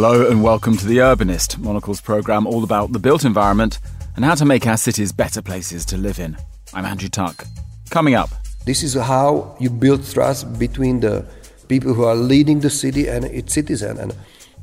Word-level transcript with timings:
Hello 0.00 0.30
and 0.30 0.44
welcome 0.44 0.76
to 0.76 0.86
The 0.86 0.98
Urbanist, 0.98 1.58
Monocle's 1.58 2.00
programme 2.00 2.46
all 2.46 2.62
about 2.62 2.92
the 2.92 3.00
built 3.00 3.24
environment 3.24 3.80
and 4.14 4.24
how 4.24 4.36
to 4.36 4.44
make 4.44 4.64
our 4.64 4.76
cities 4.76 5.10
better 5.10 5.42
places 5.42 5.84
to 5.86 5.96
live 5.96 6.20
in. 6.20 6.36
I'm 6.72 6.84
Andrew 6.84 7.08
Tuck. 7.08 7.44
Coming 7.90 8.14
up. 8.14 8.30
This 8.64 8.84
is 8.84 8.94
how 8.94 9.56
you 9.58 9.70
build 9.70 10.08
trust 10.08 10.56
between 10.56 11.00
the 11.00 11.26
people 11.66 11.94
who 11.94 12.04
are 12.04 12.14
leading 12.14 12.60
the 12.60 12.70
city 12.70 13.08
and 13.08 13.24
its 13.24 13.52
citizen. 13.52 13.98
And 13.98 14.14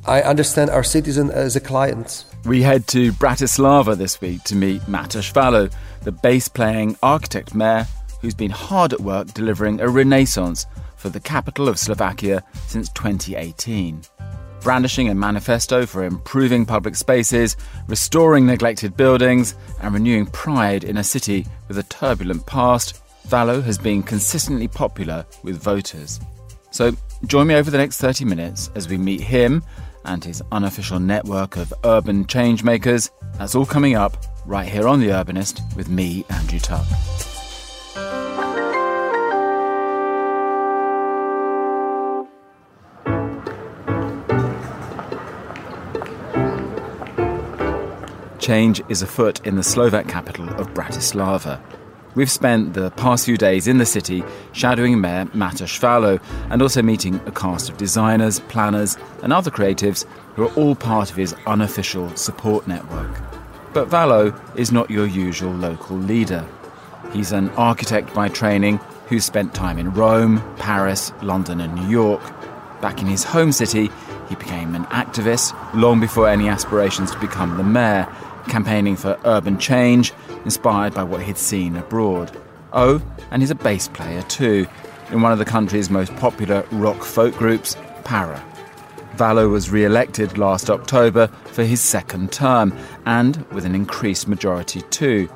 I 0.05 0.21
understand 0.21 0.69
our 0.69 0.85
citizen 0.85 1.29
as 1.31 1.57
a 1.57 1.59
client. 1.59 2.23
We 2.45 2.61
head 2.61 2.87
to 2.87 3.11
Bratislava 3.11 3.97
this 3.97 4.21
week 4.21 4.41
to 4.43 4.55
meet 4.55 4.83
Matus 4.83 5.33
Vallo, 5.33 5.69
the 6.03 6.13
bass 6.13 6.47
playing 6.47 6.95
architect 7.03 7.53
mayor 7.53 7.85
who's 8.21 8.35
been 8.35 8.51
hard 8.51 8.93
at 8.93 9.01
work 9.01 9.33
delivering 9.33 9.81
a 9.81 9.89
renaissance 9.89 10.65
for 10.95 11.09
the 11.09 11.19
capital 11.19 11.67
of 11.67 11.77
Slovakia 11.77 12.41
since 12.67 12.87
2018. 12.93 14.01
Brandishing 14.65 15.09
a 15.09 15.13
manifesto 15.13 15.85
for 15.85 16.03
improving 16.03 16.65
public 16.65 16.95
spaces, 16.95 17.55
restoring 17.87 18.47
neglected 18.47 18.97
buildings, 18.97 19.53
and 19.79 19.93
renewing 19.93 20.25
pride 20.25 20.83
in 20.83 20.97
a 20.97 21.03
city 21.03 21.45
with 21.67 21.77
a 21.77 21.83
turbulent 21.83 22.47
past, 22.47 22.99
Vallo 23.27 23.61
has 23.61 23.77
been 23.77 24.01
consistently 24.01 24.67
popular 24.67 25.23
with 25.43 25.61
voters. 25.61 26.19
So 26.71 26.93
join 27.27 27.45
me 27.45 27.53
over 27.53 27.69
the 27.69 27.77
next 27.77 27.97
30 27.97 28.25
minutes 28.25 28.71
as 28.73 28.89
we 28.89 28.97
meet 28.97 29.21
him 29.21 29.63
and 30.03 30.23
his 30.23 30.41
unofficial 30.51 30.99
network 30.99 31.57
of 31.57 31.71
urban 31.83 32.25
changemakers. 32.25 33.11
That's 33.37 33.53
all 33.53 33.67
coming 33.67 33.95
up 33.95 34.17
right 34.47 34.67
here 34.67 34.87
on 34.87 34.99
The 34.99 35.09
Urbanist 35.09 35.75
with 35.75 35.89
me, 35.89 36.25
Andrew 36.31 36.57
Tuck. 36.57 36.87
Change 48.45 48.83
is 48.89 49.01
afoot 49.01 49.43
in 49.43 49.55
the 49.55 49.63
Slovak 49.63 50.07
capital 50.07 50.47
of 50.61 50.71
Bratislava. 50.75 51.59
We've 52.13 52.29
spent 52.29 52.75
the 52.75 52.91
past 52.91 53.25
few 53.25 53.37
days 53.37 53.67
in 53.67 53.79
the 53.79 53.87
city 53.87 54.23
shadowing 54.51 55.01
Mayor 55.01 55.25
Matus 55.33 55.79
Vallo 55.79 56.21
and 56.51 56.61
also 56.61 56.83
meeting 56.83 57.19
a 57.25 57.31
cast 57.31 57.69
of 57.69 57.77
designers, 57.77 58.41
planners, 58.41 58.97
and 59.23 59.33
other 59.33 59.49
creatives 59.49 60.05
who 60.35 60.43
are 60.43 60.53
all 60.53 60.75
part 60.75 61.09
of 61.09 61.15
his 61.15 61.33
unofficial 61.47 62.15
support 62.15 62.67
network. 62.67 63.19
But 63.73 63.87
Vallo 63.87 64.39
is 64.55 64.71
not 64.71 64.91
your 64.91 65.07
usual 65.07 65.51
local 65.51 65.97
leader. 65.97 66.45
He's 67.13 67.31
an 67.31 67.49
architect 67.57 68.13
by 68.13 68.29
training 68.29 68.77
who 69.07 69.19
spent 69.19 69.55
time 69.55 69.79
in 69.79 69.91
Rome, 69.91 70.43
Paris, 70.57 71.11
London, 71.23 71.61
and 71.61 71.73
New 71.73 71.89
York. 71.89 72.21
Back 72.79 73.01
in 73.01 73.07
his 73.07 73.23
home 73.23 73.51
city, 73.51 73.89
he 74.29 74.35
became 74.35 74.75
an 74.75 74.85
activist 74.85 75.55
long 75.73 75.99
before 75.99 76.29
any 76.29 76.47
aspirations 76.47 77.09
to 77.09 77.19
become 77.19 77.57
the 77.57 77.63
mayor, 77.63 78.07
campaigning 78.47 78.95
for 78.95 79.19
urban 79.25 79.57
change 79.59 80.13
inspired 80.43 80.93
by 80.93 81.03
what 81.03 81.21
he'd 81.21 81.37
seen 81.37 81.75
abroad. 81.75 82.31
Oh, 82.73 83.01
and 83.31 83.41
he's 83.41 83.51
a 83.51 83.55
bass 83.55 83.87
player 83.87 84.21
too, 84.23 84.67
in 85.11 85.21
one 85.21 85.31
of 85.31 85.39
the 85.39 85.45
country's 85.45 85.89
most 85.89 86.15
popular 86.15 86.65
rock 86.71 87.03
folk 87.03 87.35
groups, 87.35 87.77
Para. 88.03 88.43
Vallo 89.15 89.49
was 89.49 89.69
re 89.69 89.85
elected 89.85 90.37
last 90.37 90.69
October 90.69 91.27
for 91.45 91.63
his 91.63 91.79
second 91.79 92.31
term, 92.31 92.73
and 93.05 93.37
with 93.51 93.65
an 93.65 93.73
increased 93.73 94.27
majority 94.27 94.81
too. 94.83 95.29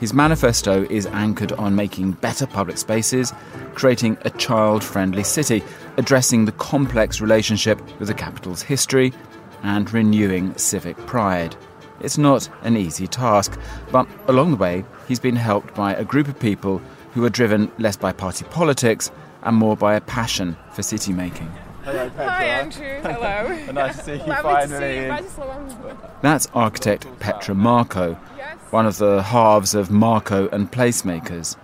His 0.00 0.12
manifesto 0.12 0.84
is 0.84 1.06
anchored 1.06 1.52
on 1.52 1.74
making 1.74 2.12
better 2.12 2.46
public 2.46 2.78
spaces, 2.78 3.32
creating 3.74 4.18
a 4.22 4.30
child 4.30 4.84
friendly 4.84 5.24
city, 5.24 5.62
addressing 5.96 6.44
the 6.44 6.52
complex 6.52 7.20
relationship 7.20 7.80
with 7.98 8.08
the 8.08 8.14
capital's 8.14 8.62
history, 8.62 9.12
and 9.62 9.92
renewing 9.92 10.56
civic 10.56 10.96
pride. 11.06 11.56
It's 12.00 12.18
not 12.18 12.48
an 12.62 12.76
easy 12.76 13.06
task, 13.06 13.58
but 13.90 14.06
along 14.28 14.50
the 14.50 14.56
way, 14.56 14.84
he's 15.08 15.20
been 15.20 15.36
helped 15.36 15.74
by 15.74 15.94
a 15.94 16.04
group 16.04 16.28
of 16.28 16.38
people 16.38 16.80
who 17.14 17.24
are 17.24 17.30
driven 17.30 17.70
less 17.78 17.96
by 17.96 18.12
party 18.12 18.44
politics 18.50 19.10
and 19.42 19.56
more 19.56 19.76
by 19.76 19.94
a 19.94 20.00
passion 20.00 20.56
for 20.72 20.82
city 20.82 21.12
making. 21.12 21.50
Hello, 21.84 22.10
Petra. 22.10 22.30
Hi, 22.30 22.44
Andrew. 22.44 23.00
Hello. 23.02 23.72
nice 23.72 23.96
to 23.98 24.02
see 24.02 24.12
you 24.14 24.34
finally. 24.42 25.26
That's 26.20 26.48
architect 26.52 27.06
Petra 27.20 27.54
Marko, 27.54 28.14
one 28.70 28.86
of 28.86 28.98
the 28.98 29.22
halves 29.22 29.74
of 29.74 29.90
Marko 29.90 30.48
and 30.48 30.70
Placemakers. 30.70 31.56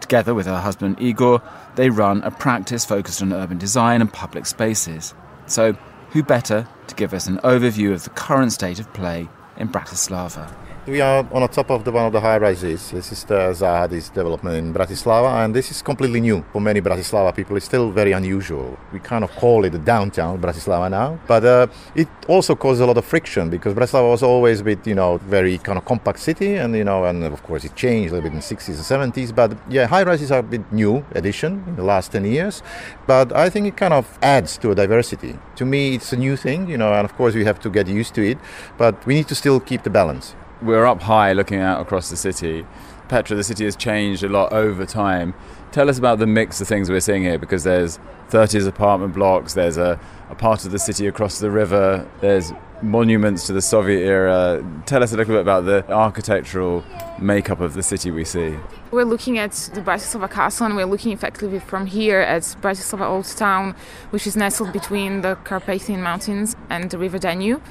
Together 0.00 0.34
with 0.34 0.46
her 0.46 0.60
husband 0.60 1.00
Igor, 1.00 1.40
they 1.76 1.88
run 1.88 2.22
a 2.22 2.30
practice 2.30 2.84
focused 2.84 3.22
on 3.22 3.32
urban 3.32 3.56
design 3.56 4.02
and 4.02 4.12
public 4.12 4.44
spaces. 4.46 5.14
So, 5.46 5.72
who 6.10 6.22
better 6.22 6.68
to 6.88 6.94
give 6.94 7.14
us 7.14 7.26
an 7.26 7.38
overview 7.38 7.92
of 7.94 8.04
the 8.04 8.10
current 8.10 8.52
state 8.52 8.78
of 8.78 8.92
play 8.92 9.28
in 9.62 9.70
Bratislava. 9.70 10.61
We 10.84 11.00
are 11.00 11.24
on 11.30 11.42
the 11.42 11.46
top 11.46 11.70
of 11.70 11.84
the, 11.84 11.92
one 11.92 12.06
of 12.06 12.12
the 12.12 12.20
high 12.20 12.38
rises. 12.38 12.90
This 12.90 13.12
is 13.12 13.22
the 13.22 13.52
Zahadis 13.54 14.12
development 14.12 14.56
in 14.56 14.74
Bratislava, 14.74 15.44
and 15.44 15.54
this 15.54 15.70
is 15.70 15.80
completely 15.80 16.20
new 16.20 16.44
for 16.52 16.60
many 16.60 16.80
Bratislava 16.80 17.32
people. 17.32 17.56
It's 17.56 17.66
still 17.66 17.92
very 17.92 18.10
unusual. 18.10 18.76
We 18.92 18.98
kind 18.98 19.22
of 19.22 19.30
call 19.36 19.64
it 19.64 19.70
the 19.70 19.78
downtown 19.78 20.40
Bratislava 20.40 20.90
now, 20.90 21.20
but 21.28 21.44
uh, 21.44 21.68
it 21.94 22.08
also 22.26 22.56
causes 22.56 22.80
a 22.80 22.86
lot 22.86 22.98
of 22.98 23.04
friction 23.04 23.48
because 23.48 23.74
Bratislava 23.74 24.10
was 24.10 24.24
always 24.24 24.60
a 24.60 24.64
bit, 24.64 24.84
you 24.84 24.96
know, 24.96 25.18
very 25.18 25.56
kind 25.58 25.78
of 25.78 25.84
compact 25.84 26.18
city, 26.18 26.56
and 26.56 26.74
you 26.74 26.82
know, 26.82 27.04
and 27.04 27.22
of 27.22 27.40
course 27.44 27.62
it 27.62 27.76
changed 27.76 28.10
a 28.10 28.16
little 28.16 28.28
bit 28.28 28.34
in 28.34 28.40
the 28.40 28.56
60s 28.56 28.90
and 28.90 29.14
70s. 29.14 29.32
But 29.32 29.56
yeah, 29.70 29.86
high 29.86 30.02
rises 30.02 30.32
are 30.32 30.40
a 30.40 30.42
bit 30.42 30.72
new 30.72 31.04
addition 31.12 31.62
in 31.68 31.76
the 31.76 31.84
last 31.84 32.10
10 32.10 32.24
years, 32.24 32.60
but 33.06 33.32
I 33.32 33.50
think 33.50 33.68
it 33.68 33.76
kind 33.76 33.94
of 33.94 34.18
adds 34.20 34.58
to 34.58 34.72
a 34.72 34.74
diversity. 34.74 35.38
To 35.54 35.64
me, 35.64 35.94
it's 35.94 36.12
a 36.12 36.16
new 36.16 36.36
thing, 36.36 36.68
you 36.68 36.76
know, 36.76 36.92
and 36.92 37.04
of 37.04 37.14
course 37.14 37.36
we 37.36 37.44
have 37.44 37.60
to 37.60 37.70
get 37.70 37.86
used 37.86 38.16
to 38.16 38.28
it, 38.28 38.38
but 38.76 39.06
we 39.06 39.14
need 39.14 39.28
to 39.28 39.36
still 39.36 39.60
keep 39.60 39.84
the 39.84 39.90
balance 39.90 40.34
we're 40.62 40.86
up 40.86 41.02
high 41.02 41.32
looking 41.32 41.60
out 41.60 41.80
across 41.80 42.10
the 42.10 42.16
city. 42.16 42.66
Petra, 43.08 43.36
the 43.36 43.44
city 43.44 43.64
has 43.64 43.76
changed 43.76 44.22
a 44.22 44.28
lot 44.28 44.52
over 44.52 44.86
time. 44.86 45.34
Tell 45.70 45.90
us 45.90 45.98
about 45.98 46.18
the 46.18 46.26
mix 46.26 46.60
of 46.60 46.68
things 46.68 46.90
we're 46.90 47.00
seeing 47.00 47.22
here 47.22 47.38
because 47.38 47.64
there's 47.64 47.98
30s 48.30 48.66
apartment 48.66 49.14
blocks, 49.14 49.54
there's 49.54 49.76
a, 49.76 50.00
a 50.30 50.34
part 50.34 50.64
of 50.64 50.70
the 50.70 50.78
city 50.78 51.06
across 51.06 51.38
the 51.38 51.50
river, 51.50 52.08
there's 52.20 52.52
monuments 52.82 53.46
to 53.46 53.52
the 53.52 53.62
Soviet 53.62 54.00
era. 54.00 54.64
Tell 54.86 55.02
us 55.02 55.12
a 55.12 55.16
little 55.16 55.34
bit 55.34 55.40
about 55.40 55.64
the 55.64 55.90
architectural 55.92 56.84
makeup 57.18 57.60
of 57.60 57.74
the 57.74 57.82
city 57.82 58.10
we 58.10 58.24
see. 58.24 58.56
We're 58.90 59.04
looking 59.04 59.38
at 59.38 59.52
the 59.74 59.80
Bratislava 59.80 60.30
Castle 60.30 60.66
and 60.66 60.76
we're 60.76 60.86
looking 60.86 61.12
effectively 61.12 61.58
from 61.58 61.86
here 61.86 62.20
at 62.20 62.42
Bratislava 62.60 63.06
Old 63.06 63.26
Town, 63.26 63.74
which 64.10 64.26
is 64.26 64.36
nestled 64.36 64.72
between 64.72 65.20
the 65.20 65.36
Carpathian 65.44 66.02
Mountains 66.02 66.56
and 66.70 66.90
the 66.90 66.98
River 66.98 67.18
Danube. 67.18 67.62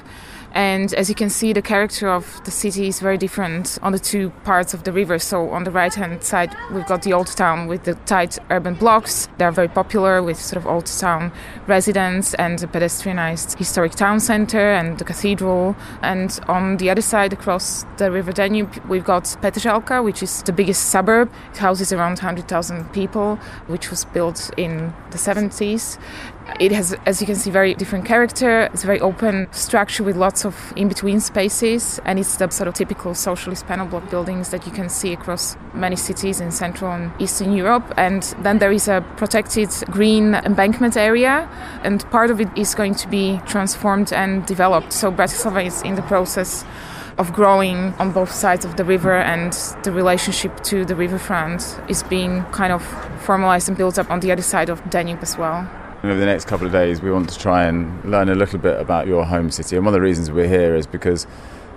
And 0.54 0.92
as 0.94 1.08
you 1.08 1.14
can 1.14 1.30
see, 1.30 1.52
the 1.52 1.62
character 1.62 2.08
of 2.08 2.42
the 2.44 2.50
city 2.50 2.88
is 2.88 3.00
very 3.00 3.18
different 3.18 3.78
on 3.82 3.92
the 3.92 3.98
two 3.98 4.30
parts 4.44 4.74
of 4.74 4.84
the 4.84 4.92
river. 4.92 5.18
So 5.18 5.50
on 5.50 5.64
the 5.64 5.70
right 5.70 5.94
hand 5.94 6.22
side, 6.22 6.54
we've 6.72 6.86
got 6.86 7.02
the 7.02 7.12
old 7.12 7.28
town 7.28 7.66
with 7.68 7.84
the 7.84 7.94
tight 8.06 8.38
urban 8.50 8.74
blocks. 8.74 9.28
They're 9.38 9.50
very 9.50 9.68
popular 9.68 10.22
with 10.22 10.38
sort 10.38 10.58
of 10.62 10.66
old 10.66 10.86
town 10.86 11.32
residents 11.66 12.34
and 12.34 12.58
the 12.58 12.66
pedestrianized 12.66 13.56
historic 13.58 13.92
town 13.92 14.20
center 14.20 14.72
and 14.72 14.98
the 14.98 15.04
cathedral. 15.04 15.74
And 16.02 16.38
on 16.48 16.76
the 16.76 16.90
other 16.90 17.02
side, 17.02 17.32
across 17.32 17.84
the 17.96 18.10
river 18.10 18.32
Danube, 18.32 18.76
we've 18.88 19.04
got 19.04 19.24
Petržalka, 19.24 20.04
which 20.04 20.22
is 20.22 20.42
the 20.42 20.52
biggest 20.52 20.90
suburb. 20.90 21.30
It 21.52 21.58
houses 21.58 21.92
around 21.92 22.18
100,000 22.18 22.92
people, 22.92 23.36
which 23.66 23.90
was 23.90 24.04
built 24.04 24.50
in 24.56 24.92
the 25.10 25.18
70s. 25.18 25.98
It 26.60 26.72
has, 26.72 26.94
as 27.06 27.20
you 27.20 27.26
can 27.26 27.36
see, 27.36 27.50
very 27.50 27.74
different 27.74 28.04
character. 28.04 28.68
It's 28.72 28.84
a 28.84 28.86
very 28.86 29.00
open 29.00 29.48
structure 29.52 30.04
with 30.04 30.16
lots 30.16 30.44
of 30.44 30.72
in-between 30.76 31.20
spaces, 31.20 32.00
and 32.04 32.18
it's 32.18 32.36
the 32.36 32.50
sort 32.50 32.68
of 32.68 32.74
typical 32.74 33.14
socialist 33.14 33.66
panel 33.66 33.86
block 33.86 34.10
buildings 34.10 34.50
that 34.50 34.66
you 34.66 34.72
can 34.72 34.88
see 34.88 35.12
across 35.12 35.56
many 35.74 35.96
cities 35.96 36.40
in 36.40 36.50
Central 36.50 36.92
and 36.92 37.10
Eastern 37.20 37.52
Europe. 37.52 37.92
And 37.96 38.22
then 38.42 38.58
there 38.58 38.72
is 38.72 38.88
a 38.88 39.04
protected 39.16 39.70
green 39.90 40.34
embankment 40.34 40.96
area, 40.96 41.48
and 41.84 42.08
part 42.10 42.30
of 42.30 42.40
it 42.40 42.48
is 42.56 42.74
going 42.74 42.94
to 42.96 43.08
be 43.08 43.40
transformed 43.46 44.12
and 44.12 44.44
developed. 44.46 44.92
So 44.92 45.10
Bratislava 45.10 45.64
is 45.64 45.82
in 45.82 45.94
the 45.94 46.02
process 46.02 46.64
of 47.18 47.32
growing 47.32 47.92
on 47.98 48.10
both 48.12 48.32
sides 48.32 48.64
of 48.64 48.76
the 48.76 48.84
river 48.84 49.14
and 49.14 49.52
the 49.82 49.92
relationship 49.92 50.62
to 50.64 50.84
the 50.84 50.96
riverfront 50.96 51.78
is 51.88 52.02
being 52.02 52.42
kind 52.52 52.72
of 52.72 52.82
formalized 53.20 53.68
and 53.68 53.76
built 53.76 53.98
up 53.98 54.10
on 54.10 54.20
the 54.20 54.32
other 54.32 54.42
side 54.42 54.70
of 54.70 54.82
Danube 54.90 55.22
as 55.22 55.36
well. 55.36 55.68
Over 56.04 56.18
the 56.18 56.26
next 56.26 56.46
couple 56.46 56.66
of 56.66 56.72
days, 56.72 57.00
we 57.00 57.12
want 57.12 57.30
to 57.30 57.38
try 57.38 57.62
and 57.62 58.04
learn 58.04 58.28
a 58.28 58.34
little 58.34 58.58
bit 58.58 58.80
about 58.80 59.06
your 59.06 59.24
home 59.24 59.52
city. 59.52 59.76
And 59.76 59.84
one 59.86 59.94
of 59.94 60.00
the 60.00 60.02
reasons 60.02 60.32
we're 60.32 60.48
here 60.48 60.74
is 60.74 60.84
because 60.84 61.28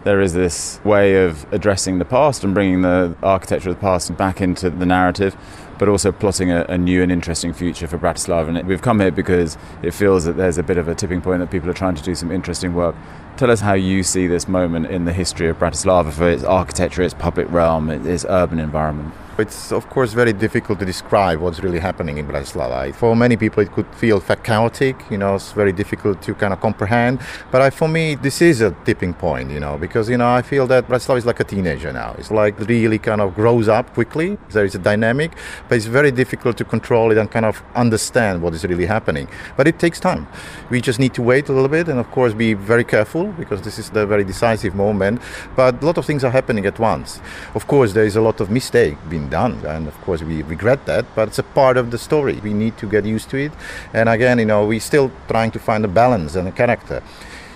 there 0.04 0.20
is 0.20 0.34
this 0.34 0.80
way 0.84 1.24
of 1.24 1.46
addressing 1.54 2.00
the 2.00 2.06
past 2.06 2.44
and 2.44 2.52
bringing 2.52 2.82
the 2.82 3.16
architecture 3.22 3.70
of 3.70 3.76
the 3.76 3.82
past 3.82 4.18
back 4.18 4.42
into 4.42 4.72
the 4.72 4.86
narrative, 4.86 5.38
but 5.78 5.88
also 5.88 6.12
plotting 6.12 6.52
a, 6.52 6.64
a, 6.64 6.76
new 6.76 7.04
and 7.04 7.12
interesting 7.12 7.54
future 7.54 7.86
for 7.86 8.00
Bratislava. 8.00 8.48
And 8.48 8.68
we've 8.68 8.82
come 8.82 9.00
here 9.00 9.12
because 9.12 9.60
it 9.84 9.92
feels 9.92 10.26
that 10.26 10.38
there's 10.38 10.58
a 10.58 10.64
bit 10.64 10.80
of 10.80 10.88
a 10.88 10.96
tipping 10.96 11.22
point 11.22 11.42
that 11.42 11.52
people 11.52 11.70
are 11.70 11.74
trying 11.74 11.94
to 11.94 12.04
do 12.04 12.16
some 12.16 12.32
interesting 12.32 12.74
work. 12.74 12.96
Tell 13.38 13.52
us 13.52 13.60
how 13.60 13.74
you 13.74 14.02
see 14.02 14.26
this 14.26 14.48
moment 14.48 14.88
in 14.88 15.06
the 15.06 15.14
history 15.14 15.50
of 15.50 15.60
Bratislava 15.60 16.12
for 16.12 16.28
its 16.28 16.44
architecture, 16.44 17.04
its 17.04 17.14
public 17.14 17.48
realm, 17.52 17.92
its 17.92 18.26
urban 18.28 18.58
environment. 18.58 19.14
It's 19.38 19.74
of 19.74 19.90
course 19.90 20.14
very 20.14 20.32
difficult 20.32 20.80
to 20.80 20.86
describe 20.86 21.40
what's 21.42 21.60
really 21.60 21.80
happening 21.80 22.18
in 22.18 22.26
Bratislava. 22.26 22.96
For 22.96 23.18
many 23.18 23.36
people, 23.36 23.62
it 23.64 23.72
could 23.74 23.88
feel 23.96 24.22
chaotic. 24.22 24.96
You 25.12 25.18
know, 25.18 25.36
it's 25.36 25.52
very 25.52 25.74
difficult 25.74 26.22
to 26.22 26.34
kind 26.36 26.54
of 26.54 26.62
comprehend. 26.62 27.20
But 27.52 27.62
I, 27.62 27.70
for 27.70 27.90
me, 27.90 28.16
this 28.16 28.42
is 28.42 28.62
a 28.62 28.72
tipping 28.86 29.14
point. 29.14 29.52
You 29.52 29.60
know, 29.60 29.78
because 29.78 30.10
you 30.10 30.18
know 30.18 30.30
I 30.30 30.42
feel 30.42 30.68
that 30.68 30.88
Bratislava 30.88 31.18
is 31.18 31.26
like 31.26 31.42
a 31.42 31.44
teenager 31.44 31.92
now. 31.92 32.16
It's 32.18 32.32
like 32.32 32.58
really 32.62 32.98
kind 32.98 33.20
of 33.20 33.36
grows 33.36 33.68
up 33.68 33.94
quickly. 33.94 34.38
There 34.52 34.64
is 34.64 34.76
a 34.76 34.80
dynamic, 34.80 35.32
but 35.68 35.76
it's 35.76 35.86
very 35.86 36.12
difficult 36.12 36.56
to 36.58 36.64
control 36.64 37.12
it 37.12 37.18
and 37.18 37.30
kind 37.30 37.46
of 37.46 37.62
understand 37.76 38.42
what 38.42 38.54
is 38.54 38.64
really 38.64 38.86
happening. 38.86 39.28
But 39.58 39.68
it 39.68 39.80
takes 39.80 40.00
time. 40.00 40.28
We 40.70 40.80
just 40.80 40.98
need 40.98 41.14
to 41.16 41.22
wait 41.22 41.50
a 41.50 41.52
little 41.52 41.68
bit 41.68 41.90
and 41.90 42.00
of 42.00 42.10
course 42.12 42.34
be 42.34 42.54
very 42.54 42.86
careful 42.86 43.26
because 43.34 43.62
this 43.64 43.78
is 43.80 43.90
the 43.90 44.06
very 44.06 44.24
decisive 44.24 44.76
moment. 44.76 45.22
But 45.58 45.84
a 45.84 45.86
lot 45.86 45.98
of 45.98 46.06
things 46.06 46.24
are 46.24 46.32
happening 46.32 46.66
at 46.66 46.80
once. 46.80 47.20
Of 47.54 47.68
course, 47.68 47.92
there 47.92 48.06
is 48.06 48.16
a 48.16 48.22
lot 48.22 48.40
of 48.40 48.50
mistake 48.50 48.98
being 49.10 49.25
done. 49.30 49.66
And 49.66 49.88
of 49.88 50.00
course, 50.02 50.22
we 50.22 50.44
regret 50.44 50.86
that, 50.86 51.06
but 51.16 51.28
it's 51.30 51.40
a 51.40 51.44
part 51.44 51.78
of 51.78 51.92
the 51.92 51.98
story. 51.98 52.40
We 52.44 52.54
need 52.54 52.78
to 52.78 52.88
get 52.88 53.06
used 53.06 53.30
to 53.32 53.38
it. 53.38 53.52
And 53.94 54.10
again, 54.10 54.40
you 54.40 54.46
know, 54.46 54.66
we're 54.66 54.80
still 54.80 55.12
trying 55.28 55.52
to 55.52 55.60
find 55.60 55.86
a 55.86 55.88
balance 55.88 56.36
and 56.36 56.48
a 56.48 56.52
character. 56.52 57.02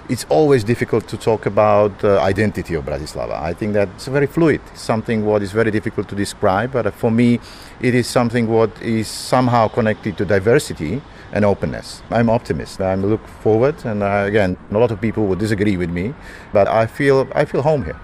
It's 0.10 0.26
always 0.30 0.64
difficult 0.64 1.08
to 1.10 1.18
talk 1.18 1.46
about 1.46 2.00
the 2.00 2.20
identity 2.20 2.74
of 2.74 2.86
Bratislava. 2.86 3.40
I 3.40 3.54
think 3.54 3.74
that 3.74 3.90
it's 3.90 4.08
very 4.08 4.26
fluid, 4.26 4.62
something 4.74 5.24
what 5.24 5.44
is 5.44 5.52
very 5.52 5.70
difficult 5.70 6.10
to 6.10 6.16
describe. 6.16 6.72
But 6.72 6.92
for 6.96 7.12
me, 7.12 7.40
it 7.80 7.94
is 7.94 8.08
something 8.08 8.48
what 8.48 8.72
is 8.82 9.08
somehow 9.08 9.68
connected 9.68 10.18
to 10.18 10.26
diversity 10.26 11.04
and 11.32 11.46
openness. 11.46 12.02
I'm 12.10 12.28
optimist. 12.28 12.82
I 12.82 12.96
look 12.96 13.28
forward, 13.28 13.86
and 13.86 14.02
uh, 14.02 14.24
again, 14.28 14.58
a 14.72 14.78
lot 14.80 14.90
of 14.90 15.00
people 15.00 15.28
would 15.28 15.38
disagree 15.38 15.78
with 15.78 15.92
me, 15.92 16.16
but 16.52 16.68
I 16.68 16.88
feel 16.88 17.28
I 17.36 17.46
feel 17.46 17.62
home 17.62 17.86
here. 17.86 18.00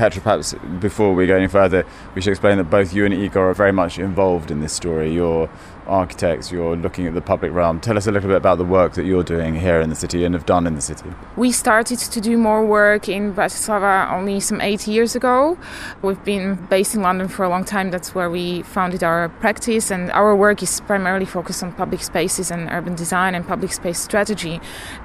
Petra, 0.00 0.22
perhaps 0.22 0.54
before 0.80 1.12
we 1.14 1.26
go 1.26 1.36
any 1.36 1.46
further, 1.46 1.84
we 2.14 2.22
should 2.22 2.30
explain 2.30 2.56
that 2.56 2.70
both 2.70 2.94
you 2.94 3.04
and 3.04 3.12
Igor 3.12 3.50
are 3.50 3.52
very 3.52 3.70
much 3.70 3.98
involved 3.98 4.50
in 4.50 4.60
this 4.60 4.72
story. 4.72 5.12
You're 5.12 5.50
architects, 5.86 6.50
you're 6.50 6.76
looking 6.76 7.06
at 7.06 7.14
the 7.14 7.20
public 7.20 7.52
realm. 7.52 7.80
Tell 7.80 7.98
us 7.98 8.06
a 8.06 8.12
little 8.12 8.28
bit 8.28 8.36
about 8.36 8.58
the 8.58 8.64
work 8.64 8.94
that 8.94 9.04
you're 9.04 9.24
doing 9.24 9.56
here 9.56 9.80
in 9.80 9.90
the 9.90 9.96
city 9.96 10.24
and 10.24 10.34
have 10.34 10.46
done 10.46 10.66
in 10.66 10.74
the 10.74 10.80
city. 10.80 11.10
We 11.36 11.52
started 11.52 11.98
to 11.98 12.20
do 12.20 12.38
more 12.38 12.64
work 12.64 13.08
in 13.08 13.34
Bratislava 13.34 14.10
only 14.12 14.40
some 14.40 14.60
eight 14.60 14.86
years 14.86 15.14
ago. 15.14 15.58
We've 16.00 16.24
been 16.24 16.54
based 16.66 16.94
in 16.94 17.02
London 17.02 17.28
for 17.28 17.44
a 17.44 17.48
long 17.48 17.64
time. 17.64 17.90
That's 17.90 18.14
where 18.14 18.30
we 18.30 18.62
founded 18.62 19.02
our 19.02 19.28
practice, 19.40 19.90
and 19.90 20.10
our 20.12 20.34
work 20.34 20.62
is 20.62 20.80
primarily 20.80 21.26
focused 21.26 21.62
on 21.62 21.72
public 21.72 22.02
spaces 22.02 22.50
and 22.50 22.70
urban 22.70 22.94
design 22.94 23.34
and 23.34 23.46
public 23.46 23.72
space 23.72 23.98
strategy. 23.98 24.60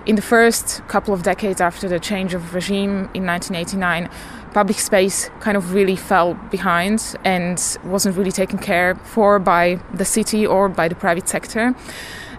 In 0.06 0.16
the 0.16 0.22
first 0.22 0.88
couple 0.88 1.14
of 1.14 1.24
decades 1.24 1.60
after 1.60 1.90
the 1.90 2.00
change 2.00 2.34
of 2.34 2.54
regime 2.54 3.10
in 3.14 3.26
1989, 3.26 4.10
public 4.56 4.80
space 4.80 5.30
kind 5.42 5.58
of 5.58 5.74
really 5.74 5.98
fell 5.98 6.34
behind 6.50 7.14
and 7.26 7.78
wasn't 7.84 8.16
really 8.16 8.32
taken 8.32 8.58
care 8.58 8.96
for 9.04 9.38
by 9.38 9.78
the 9.94 10.06
city 10.06 10.48
or 10.48 10.70
by 10.70 10.88
the 10.88 10.96
private 10.96 11.28
sector. 11.28 11.76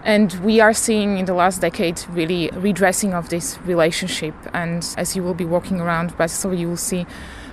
And 0.03 0.33
we 0.43 0.59
are 0.59 0.73
seeing 0.73 1.19
in 1.19 1.25
the 1.25 1.35
last 1.35 1.61
decade 1.61 2.03
really 2.09 2.49
redressing 2.55 3.13
of 3.13 3.29
this 3.29 3.59
relationship. 3.65 4.33
And 4.51 4.83
as 4.97 5.15
you 5.15 5.21
will 5.21 5.35
be 5.35 5.45
walking 5.45 5.79
around 5.79 6.17
Bratislava, 6.17 6.57
you 6.57 6.69
will 6.69 6.83
see 6.91 7.05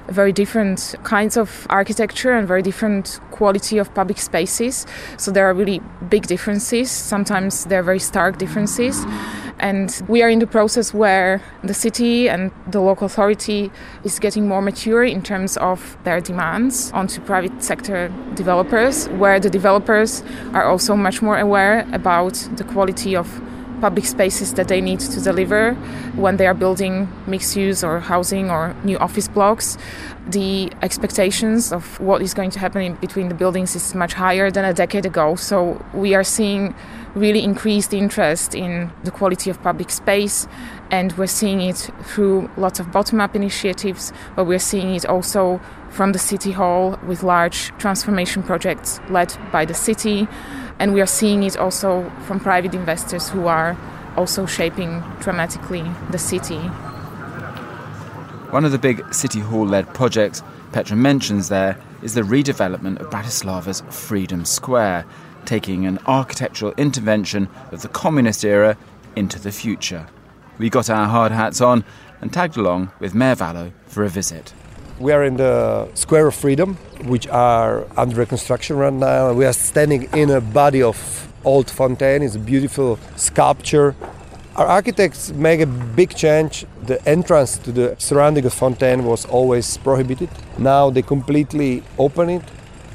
very 0.09 0.33
different 0.33 0.95
kinds 1.03 1.37
of 1.37 1.67
architecture 1.71 2.33
and 2.33 2.47
very 2.47 2.63
different 2.63 3.21
quality 3.31 3.79
of 3.79 3.93
public 3.95 4.19
spaces. 4.19 4.87
So 5.17 5.31
there 5.31 5.47
are 5.49 5.55
really 5.55 5.81
big 6.09 6.27
differences. 6.27 6.91
Sometimes 6.91 7.65
there 7.67 7.81
are 7.81 7.83
very 7.83 7.99
stark 7.99 8.39
differences. 8.39 9.05
And 9.61 10.03
we 10.09 10.23
are 10.23 10.29
in 10.29 10.41
the 10.41 10.47
process 10.47 10.93
where 10.93 11.41
the 11.63 11.75
city 11.75 12.29
and 12.29 12.51
the 12.67 12.81
local 12.81 13.07
authority 13.07 13.71
is 14.03 14.19
getting 14.19 14.49
more 14.49 14.61
mature 14.61 15.05
in 15.05 15.23
terms 15.23 15.57
of 15.57 15.97
their 16.05 16.21
demands 16.21 16.91
onto 16.93 17.21
private 17.21 17.63
sector 17.63 18.13
developers, 18.35 19.09
where 19.11 19.39
the 19.39 19.49
developers 19.49 20.23
are 20.53 20.65
also 20.65 20.97
much 20.97 21.23
more 21.23 21.39
aware 21.39 21.87
about 21.93 22.35
the 22.57 22.65
quality 22.65 23.17
of 23.17 23.41
public 23.85 24.07
spaces 24.07 24.55
that 24.55 24.69
they 24.69 24.81
need 24.81 24.99
to 24.99 25.21
deliver 25.21 25.75
when 26.17 26.39
they 26.39 26.47
are 26.47 26.55
building 26.55 27.07
mixed 27.27 27.55
use 27.55 27.85
or 27.85 28.01
housing 28.01 28.51
or 28.51 28.75
new 28.83 28.97
office 28.97 29.29
blocks. 29.29 29.77
The 30.27 30.73
expectations 30.81 31.71
of 31.71 32.01
what 32.01 32.23
is 32.23 32.33
going 32.33 32.51
to 32.53 32.59
happen 32.59 32.95
between 32.95 33.29
the 33.29 33.35
buildings 33.35 33.77
is 33.77 33.95
much 33.95 34.15
higher 34.15 34.51
than 34.51 34.65
a 34.65 34.73
decade 34.73 35.05
ago. 35.05 35.37
So 35.37 35.85
we 35.93 36.15
are 36.15 36.25
seeing 36.25 36.75
really 37.15 37.45
increased 37.45 37.93
interest 37.93 38.55
in 38.55 38.91
the 39.05 39.11
quality 39.11 39.51
of 39.51 39.63
public 39.63 39.91
space 39.91 40.49
and 40.91 41.13
we're 41.19 41.35
seeing 41.41 41.61
it 41.61 41.91
through 42.05 42.51
lots 42.57 42.81
of 42.81 42.91
bottom 42.91 43.21
up 43.21 43.37
initiatives, 43.37 44.15
but 44.35 44.47
we're 44.47 44.67
seeing 44.73 44.95
it 44.95 45.05
also 45.05 45.61
from 45.91 46.13
the 46.13 46.19
City 46.19 46.53
Hall 46.53 46.99
with 47.07 47.23
large 47.23 47.69
transformation 47.77 48.43
projects 48.43 48.99
led 49.11 49.37
by 49.53 49.67
the 49.67 49.75
city 49.75 50.27
and 50.79 50.95
we 50.95 51.01
are 51.01 51.07
seeing 51.07 51.43
it 51.43 51.57
also 51.57 52.11
from 52.27 52.41
private 52.41 52.75
investors 52.75 53.29
who 53.29 53.47
are 53.47 53.77
also 54.17 54.47
shaping 54.47 55.03
dramatically 55.21 55.85
the 56.11 56.19
city. 56.19 56.59
One 58.51 58.65
of 58.65 58.73
the 58.73 58.79
big 58.79 59.13
City 59.13 59.41
Hall 59.41 59.67
led 59.67 59.93
projects 59.95 60.43
Petra 60.73 60.97
mentions 60.97 61.49
there 61.49 61.79
is 62.03 62.15
the 62.15 62.23
redevelopment 62.23 63.01
of 63.01 63.11
Bratislava's 63.11 63.83
Freedom 63.91 64.45
Square, 64.45 65.07
taking 65.45 65.87
an 65.87 65.99
architectural 66.07 66.73
intervention 66.77 67.49
of 67.71 67.83
the 67.83 67.89
communist 67.89 68.45
era 68.45 68.77
into 69.17 69.39
the 69.39 69.53
future. 69.53 70.07
We 70.59 70.71
got 70.71 70.91
our 70.91 71.07
hard 71.07 71.33
hats 71.33 71.61
on 71.61 71.85
and 72.21 72.33
tagged 72.33 72.57
along 72.57 72.91
with 72.99 73.15
Mayor 73.15 73.37
Vallo 73.37 73.73
for 73.87 74.05
a 74.05 74.09
visit. 74.09 74.53
We 75.01 75.11
are 75.11 75.25
in 75.25 75.39
the 75.39 75.93
Square 75.95 76.29
of 76.29 76.37
Freedom, 76.37 76.77
which 77.07 77.27
are 77.27 77.85
under 77.97 78.15
reconstruction 78.15 78.77
right 78.77 78.93
now. 78.93 79.33
We 79.33 79.45
are 79.45 79.53
standing 79.53 80.05
in 80.13 80.31
a 80.31 80.41
body 80.41 80.83
of 80.83 81.29
old 81.45 81.69
fontaine. 81.69 82.23
It's 82.23 82.37
a 82.37 82.39
beautiful 82.39 83.01
sculpture. 83.17 83.97
Our 84.55 84.67
architects 84.67 85.33
make 85.33 85.61
a 85.61 85.67
big 85.67 86.15
change. 86.15 86.65
The 86.85 87.05
entrance 87.09 87.59
to 87.59 87.73
the 87.73 87.97
surrounding 87.99 88.47
of 88.47 88.61
was 89.05 89.25
always 89.25 89.77
prohibited. 89.79 90.29
Now 90.59 90.91
they 90.91 91.03
completely 91.03 91.83
open 91.99 92.31
it 92.31 92.43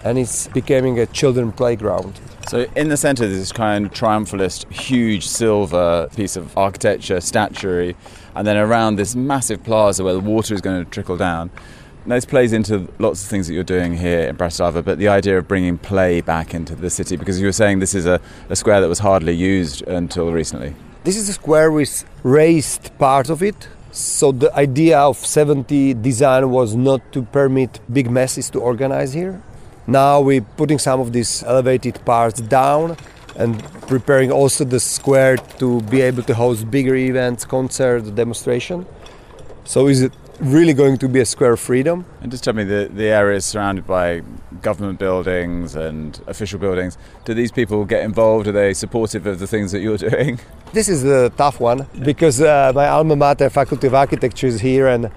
and 0.05 0.17
it's 0.17 0.47
becoming 0.47 0.97
a 0.99 1.05
children 1.05 1.51
playground. 1.51 2.17
So 2.47 2.65
in 2.77 2.87
the 2.87 2.95
centre 2.95 3.27
there's 3.27 3.39
this 3.39 3.51
kind 3.51 3.85
of 3.87 3.91
triumphalist, 3.91 4.71
huge 4.71 5.27
silver 5.27 6.07
piece 6.15 6.37
of 6.37 6.57
architecture, 6.57 7.19
statuary, 7.19 7.97
and 8.35 8.47
then 8.47 8.55
around 8.55 8.95
this 8.95 9.17
massive 9.17 9.61
plaza 9.65 10.05
where 10.05 10.13
the 10.13 10.21
water 10.21 10.53
is 10.53 10.61
going 10.61 10.85
to 10.85 10.89
trickle 10.89 11.17
down 11.17 11.51
now, 12.05 12.15
this 12.15 12.25
plays 12.25 12.53
into 12.53 12.87
lots 12.97 13.23
of 13.23 13.29
things 13.29 13.47
that 13.47 13.53
you're 13.53 13.63
doing 13.63 13.97
here 13.97 14.21
in 14.21 14.37
Bratislava, 14.37 14.83
but 14.83 14.99
the 14.99 15.09
idea 15.09 15.37
of 15.37 15.47
bringing 15.47 15.77
play 15.77 16.21
back 16.21 16.53
into 16.53 16.73
the 16.73 16.89
city, 16.89 17.17
because 17.17 17.39
you 17.39 17.45
were 17.45 17.51
saying 17.51 17.79
this 17.79 17.93
is 17.93 18.05
a, 18.05 18.21
a 18.49 18.55
square 18.55 18.79
that 18.79 18.87
was 18.87 18.99
hardly 18.99 19.33
used 19.33 19.81
until 19.83 20.31
recently. 20.31 20.75
This 21.03 21.17
is 21.17 21.27
a 21.27 21.33
square 21.33 21.71
with 21.71 22.05
raised 22.23 22.97
part 22.97 23.29
of 23.29 23.43
it. 23.43 23.67
So 23.91 24.31
the 24.31 24.53
idea 24.55 24.97
of 24.99 25.17
70 25.17 25.95
design 25.95 26.49
was 26.49 26.75
not 26.75 27.11
to 27.11 27.23
permit 27.23 27.79
big 27.91 28.09
masses 28.09 28.49
to 28.51 28.59
organize 28.59 29.13
here. 29.13 29.41
Now 29.85 30.21
we're 30.21 30.41
putting 30.41 30.79
some 30.79 30.99
of 30.99 31.11
these 31.11 31.43
elevated 31.43 32.03
parts 32.05 32.39
down 32.39 32.95
and 33.35 33.61
preparing 33.87 34.31
also 34.31 34.63
the 34.63 34.79
square 34.79 35.37
to 35.57 35.81
be 35.81 36.01
able 36.01 36.23
to 36.23 36.33
host 36.33 36.69
bigger 36.69 36.95
events, 36.95 37.45
concerts, 37.45 38.09
demonstration. 38.11 38.85
So 39.65 39.87
is 39.87 40.01
it 40.01 40.13
really 40.39 40.73
going 40.73 40.97
to 40.97 41.07
be 41.09 41.19
a 41.19 41.25
square 41.25 41.53
of 41.53 41.59
freedom. 41.59 42.05
And 42.21 42.31
just 42.31 42.43
tell 42.43 42.53
me, 42.53 42.63
the, 42.63 42.89
the 42.93 43.07
area 43.07 43.37
is 43.37 43.45
surrounded 43.45 43.85
by 43.85 44.21
government 44.61 44.99
buildings 44.99 45.75
and 45.75 46.19
official 46.27 46.59
buildings. 46.59 46.97
Do 47.25 47.33
these 47.33 47.51
people 47.51 47.85
get 47.85 48.03
involved? 48.03 48.47
Are 48.47 48.51
they 48.51 48.73
supportive 48.73 49.25
of 49.25 49.39
the 49.39 49.47
things 49.47 49.71
that 49.71 49.79
you're 49.79 49.97
doing? 50.09 50.39
This 50.73 50.87
is 50.89 51.03
a 51.03 51.29
tough 51.31 51.59
one 51.59 51.87
because 52.03 52.41
uh, 52.41 52.71
my 52.73 52.87
alma 52.87 53.15
mater, 53.15 53.49
Faculty 53.49 53.87
of 53.87 53.93
Architecture, 53.93 54.47
is 54.47 54.61
here 54.61 54.87
and 54.87 55.11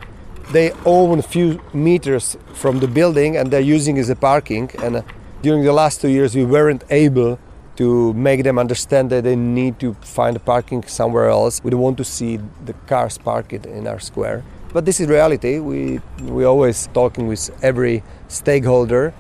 they 0.51 0.73
own 0.85 1.19
a 1.19 1.23
few 1.23 1.61
meters 1.73 2.37
from 2.53 2.81
the 2.81 2.89
building 2.89 3.37
and 3.37 3.51
they're 3.51 3.61
using 3.61 3.97
it 3.97 4.01
as 4.01 4.11
a 4.11 4.17
parking. 4.17 4.71
And 4.83 5.05
during 5.41 5.65
the 5.65 5.73
last 5.73 6.01
two 6.01 6.09
years, 6.09 6.35
we 6.35 6.45
weren't 6.45 6.85
able 6.91 7.39
to 7.77 8.13
make 8.13 8.45
them 8.45 8.59
understand 8.59 9.11
that 9.11 9.25
they 9.25 9.37
need 9.37 9.81
to 9.81 9.95
find 10.03 10.43
parking 10.45 10.83
somewhere 10.85 11.29
else. 11.29 11.63
We 11.65 11.71
don't 11.71 11.81
want 11.81 11.97
to 11.99 12.05
see 12.05 12.39
the 12.65 12.75
cars 12.87 13.17
parked 13.19 13.53
in 13.53 13.87
our 13.87 13.99
square. 13.99 14.45
But 14.73 14.87
this 14.87 15.01
is 15.01 15.09
reality. 15.09 15.59
We 15.59 16.01
we 16.23 16.45
always 16.45 16.89
talking 16.95 17.29
with 17.29 17.51
every 17.63 18.03
stakeholder, 18.29 19.13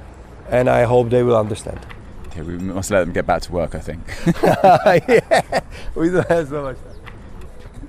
and 0.50 0.68
I 0.68 0.84
hope 0.84 1.10
they 1.10 1.22
will 1.22 1.36
understand. 1.36 1.80
Yeah, 2.34 2.44
we 2.44 2.56
must 2.56 2.90
let 2.90 3.00
them 3.00 3.12
get 3.12 3.26
back 3.26 3.42
to 3.42 3.52
work. 3.52 3.74
I 3.74 3.80
think. 3.80 4.00
yeah, 4.42 5.60
we 5.94 6.08
don't 6.08 6.28
have 6.28 6.48
so 6.48 6.62
much 6.62 6.76
time. 6.76 6.92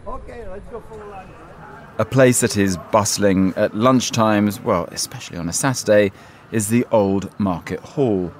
Okay, 0.05 0.47
let's 0.49 0.67
go 0.69 0.81
for 0.89 0.97
lunch. 1.05 1.29
A 1.99 2.05
place 2.05 2.41
that 2.41 2.57
is 2.57 2.77
bustling 2.91 3.53
at 3.55 3.75
lunch 3.75 4.11
times, 4.11 4.59
well, 4.59 4.85
especially 4.91 5.37
on 5.37 5.47
a 5.47 5.53
Saturday, 5.53 6.11
is 6.51 6.67
the 6.67 6.85
Old 6.91 7.29
Market 7.39 7.79
Hall. 7.79 8.33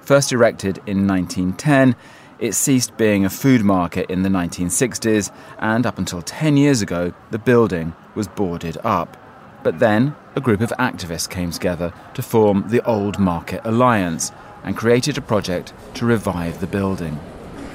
First 0.00 0.32
erected 0.32 0.78
in 0.78 1.06
1910, 1.06 1.94
it 2.40 2.54
ceased 2.54 2.96
being 2.96 3.24
a 3.24 3.30
food 3.30 3.62
market 3.62 4.10
in 4.10 4.22
the 4.22 4.28
1960s, 4.28 5.32
and 5.58 5.86
up 5.86 5.98
until 5.98 6.22
10 6.22 6.56
years 6.56 6.82
ago, 6.82 7.12
the 7.30 7.38
building 7.38 7.94
was 8.18 8.28
boarded 8.28 8.76
up. 8.84 9.16
But 9.62 9.78
then 9.78 10.14
a 10.34 10.40
group 10.40 10.60
of 10.60 10.70
activists 10.78 11.30
came 11.30 11.50
together 11.52 11.94
to 12.14 12.20
form 12.20 12.64
the 12.68 12.84
Old 12.84 13.18
Market 13.18 13.60
Alliance 13.64 14.32
and 14.64 14.76
created 14.76 15.16
a 15.16 15.20
project 15.22 15.72
to 15.94 16.04
revive 16.04 16.60
the 16.60 16.66
building. 16.66 17.18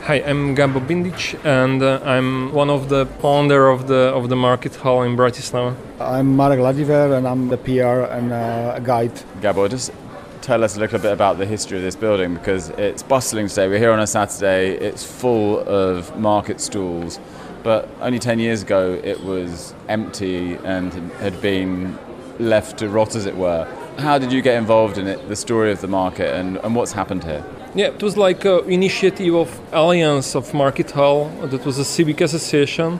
Hi, 0.03 0.15
I'm 0.15 0.53
Gabo 0.53 0.85
Bindic, 0.85 1.39
and 1.45 1.81
uh, 1.81 2.01
I'm 2.03 2.51
one 2.51 2.69
of 2.69 2.89
the 2.89 3.05
founder 3.21 3.69
of 3.69 3.87
the 3.87 4.03
of 4.19 4.27
the 4.27 4.35
market 4.35 4.75
hall 4.75 5.03
in 5.03 5.15
Bratislava. 5.15 5.77
I'm 5.97 6.35
Marek 6.35 6.59
Ladiver, 6.59 7.17
and 7.17 7.25
I'm 7.25 7.47
the 7.47 7.57
PR 7.57 8.13
and 8.15 8.33
uh, 8.33 8.79
guide. 8.79 9.15
Gabo, 9.39 9.69
just 9.69 9.93
tell 10.41 10.61
us 10.61 10.75
a 10.75 10.79
little 10.81 10.99
bit 10.99 11.13
about 11.13 11.37
the 11.37 11.45
history 11.45 11.77
of 11.77 11.83
this 11.83 11.95
building 11.95 12.33
because 12.33 12.69
it's 12.71 13.01
bustling 13.01 13.47
today. 13.47 13.69
We're 13.69 13.79
here 13.79 13.93
on 13.93 14.01
a 14.01 14.07
Saturday. 14.07 14.75
It's 14.75 15.05
full 15.05 15.61
of 15.61 16.19
market 16.19 16.59
stalls, 16.59 17.17
but 17.63 17.89
only 18.01 18.19
ten 18.19 18.39
years 18.39 18.61
ago 18.61 18.99
it 19.03 19.23
was 19.23 19.73
empty 19.87 20.55
and 20.63 20.93
had 21.13 21.41
been 21.41 21.97
left 22.39 22.79
to 22.79 22.89
rot, 22.89 23.15
as 23.15 23.25
it 23.25 23.35
were. 23.35 23.67
How 23.97 24.17
did 24.17 24.31
you 24.31 24.41
get 24.41 24.55
involved 24.57 24.97
in 24.97 25.07
it? 25.07 25.27
The 25.29 25.35
story 25.35 25.71
of 25.71 25.81
the 25.81 25.87
market 25.87 26.33
and, 26.33 26.57
and 26.57 26.75
what's 26.75 26.93
happened 26.93 27.23
here? 27.23 27.43
Yeah, 27.75 27.87
it 27.87 28.03
was 28.03 28.17
like 28.17 28.45
an 28.45 28.69
initiative 28.69 29.33
of 29.35 29.59
Alliance 29.71 30.35
of 30.35 30.53
Market 30.53 30.91
Hall. 30.91 31.29
That 31.41 31.65
was 31.65 31.79
a 31.79 31.85
civic 31.85 32.21
association, 32.21 32.99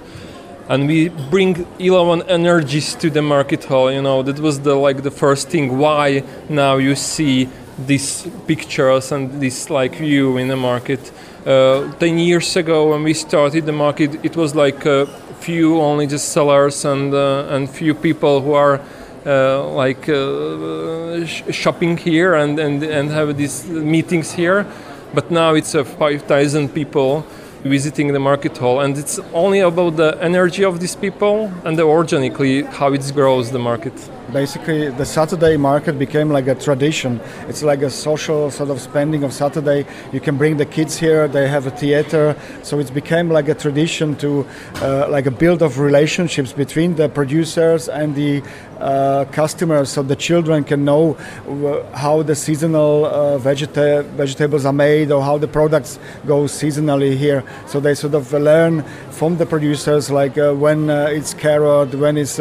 and 0.68 0.88
we 0.88 1.10
bring 1.10 1.68
11 1.78 2.24
energies 2.30 2.96
to 2.96 3.10
the 3.10 3.22
market 3.22 3.64
hall. 3.66 3.92
You 3.92 4.02
know, 4.02 4.24
that 4.24 4.40
was 4.40 4.62
the 4.62 4.76
like 4.76 5.04
the 5.04 5.12
first 5.12 5.50
thing. 5.50 5.78
Why 5.78 6.24
now 6.50 6.78
you 6.78 6.96
see 6.96 7.50
these 7.78 8.28
pictures 8.48 9.12
and 9.12 9.42
this 9.42 9.70
like 9.70 9.96
view 9.96 10.38
in 10.38 10.48
the 10.48 10.56
market. 10.56 11.12
Uh, 11.46 11.92
Ten 12.00 12.18
years 12.20 12.56
ago, 12.56 12.92
when 12.92 13.04
we 13.04 13.14
started 13.14 13.66
the 13.66 13.74
market, 13.74 14.24
it 14.24 14.38
was 14.38 14.56
like 14.56 14.86
a 14.86 15.06
few 15.42 15.82
only 15.82 16.08
just 16.08 16.30
sellers 16.30 16.86
and 16.86 17.14
uh, 17.14 17.54
and 17.54 17.70
few 17.70 17.94
people 17.94 18.40
who 18.40 18.54
are 18.54 18.80
uh, 19.26 19.62
like 19.68 20.08
uh, 20.08 21.26
sh- 21.26 21.44
shopping 21.52 21.98
here 21.98 22.34
and, 22.36 22.60
and, 22.60 22.82
and 22.84 23.10
have 23.12 23.36
these 23.36 23.66
meetings 23.68 24.32
here. 24.32 24.66
But 25.14 25.32
now 25.32 25.54
it's 25.54 25.76
uh, 25.76 25.84
5,000 25.84 26.70
people 26.70 27.26
visiting 27.64 28.14
the 28.14 28.20
market 28.20 28.58
hall, 28.58 28.80
and 28.80 28.98
it's 28.98 29.20
only 29.34 29.60
about 29.60 29.98
the 29.98 30.18
energy 30.22 30.64
of 30.64 30.80
these 30.80 30.96
people 30.96 31.52
and 31.66 31.78
the 31.78 31.84
organically 31.84 32.64
how 32.64 32.94
it 32.94 33.12
grows 33.14 33.52
the 33.52 33.60
market. 33.60 33.94
Basically, 34.32 34.90
the 34.90 35.06
Saturday 35.06 35.58
market 35.58 36.00
became 36.00 36.30
like 36.30 36.48
a 36.48 36.56
tradition. 36.56 37.20
It's 37.48 37.62
like 37.62 37.82
a 37.82 37.90
social 37.90 38.50
sort 38.50 38.70
of 38.70 38.80
spending 38.80 39.24
of 39.24 39.34
Saturday. 39.34 39.86
You 40.12 40.20
can 40.20 40.38
bring 40.38 40.58
the 40.58 40.66
kids 40.66 40.98
here. 40.98 41.28
They 41.28 41.48
have 41.48 41.68
a 41.68 41.72
theater, 41.72 42.36
so 42.64 42.80
it 42.80 42.94
became 42.94 43.30
like 43.30 43.50
a 43.50 43.54
tradition 43.54 44.16
to 44.18 44.48
uh, 44.76 45.08
like 45.10 45.26
a 45.26 45.32
build 45.32 45.62
of 45.62 45.80
relationships 45.80 46.54
between 46.54 46.96
the 46.96 47.10
producers 47.10 47.90
and 47.90 48.16
the 48.16 48.42
uh, 48.84 49.26
customers, 49.32 49.90
so 49.90 50.04
the 50.04 50.16
children 50.16 50.64
can 50.64 50.84
know 50.84 51.16
uh, 51.16 51.98
how 51.98 52.22
the 52.22 52.36
seasonal 52.36 53.06
uh, 53.06 53.40
vegeta- 53.40 54.04
vegetables 54.18 54.66
are 54.66 54.74
made 54.74 55.10
or 55.10 55.22
how 55.24 55.38
the 55.38 55.48
products 55.48 56.00
go 56.28 56.44
seasonally 56.44 57.16
here. 57.16 57.44
So 57.68 57.80
they 57.80 57.96
sort 57.96 58.14
of 58.14 58.32
learn 58.34 58.84
from 59.12 59.38
the 59.38 59.46
producers, 59.46 60.12
like 60.12 60.38
uh, 60.38 60.54
when 60.54 60.90
uh, 60.90 61.06
it's 61.06 61.34
carrot, 61.34 61.96
when 61.96 62.18
it's 62.18 62.38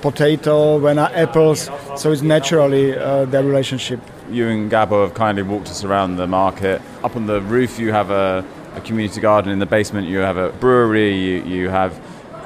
potato, 0.00 0.78
when 0.78 0.98
are 0.98 1.10
apples. 1.14 1.70
So 1.96 2.10
it's 2.10 2.22
naturally 2.22 2.92
their 2.92 3.42
relationship. 3.42 4.00
You 4.30 4.48
and 4.48 4.70
Gabo 4.70 5.02
have 5.02 5.14
kindly 5.14 5.42
walked 5.42 5.68
us 5.68 5.84
around 5.84 6.16
the 6.16 6.26
market. 6.26 6.80
Up 7.02 7.16
on 7.16 7.26
the 7.26 7.42
roof, 7.42 7.78
you 7.78 7.92
have 7.92 8.10
a, 8.10 8.42
a 8.74 8.80
community 8.80 9.20
garden. 9.20 9.52
In 9.52 9.58
the 9.58 9.66
basement, 9.66 10.08
you 10.08 10.18
have 10.18 10.38
a 10.38 10.48
brewery. 10.52 11.14
You, 11.14 11.44
you 11.44 11.68
have 11.68 11.92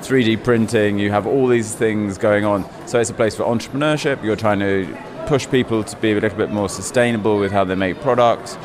3D 0.01 0.43
printing, 0.43 0.99
you 0.99 1.11
have 1.11 1.27
all 1.27 1.47
these 1.47 1.75
things 1.75 2.19
going 2.19 2.45
on. 2.45 2.65
So 2.87 3.01
it's 3.01 3.11
a 3.11 3.15
place 3.15 3.37
for 3.37 3.45
entrepreneurship. 3.45 4.23
You're 4.23 4.37
trying 4.37 4.61
to 4.61 4.97
push 5.27 5.49
people 5.49 5.85
to 5.85 5.97
be 5.97 6.13
a 6.13 6.21
little 6.21 6.39
bit 6.39 6.51
more 6.51 6.69
sustainable 6.69 7.39
with 7.39 7.53
how 7.53 7.65
they 7.65 7.75
make 7.75 8.01
products. 8.01 8.57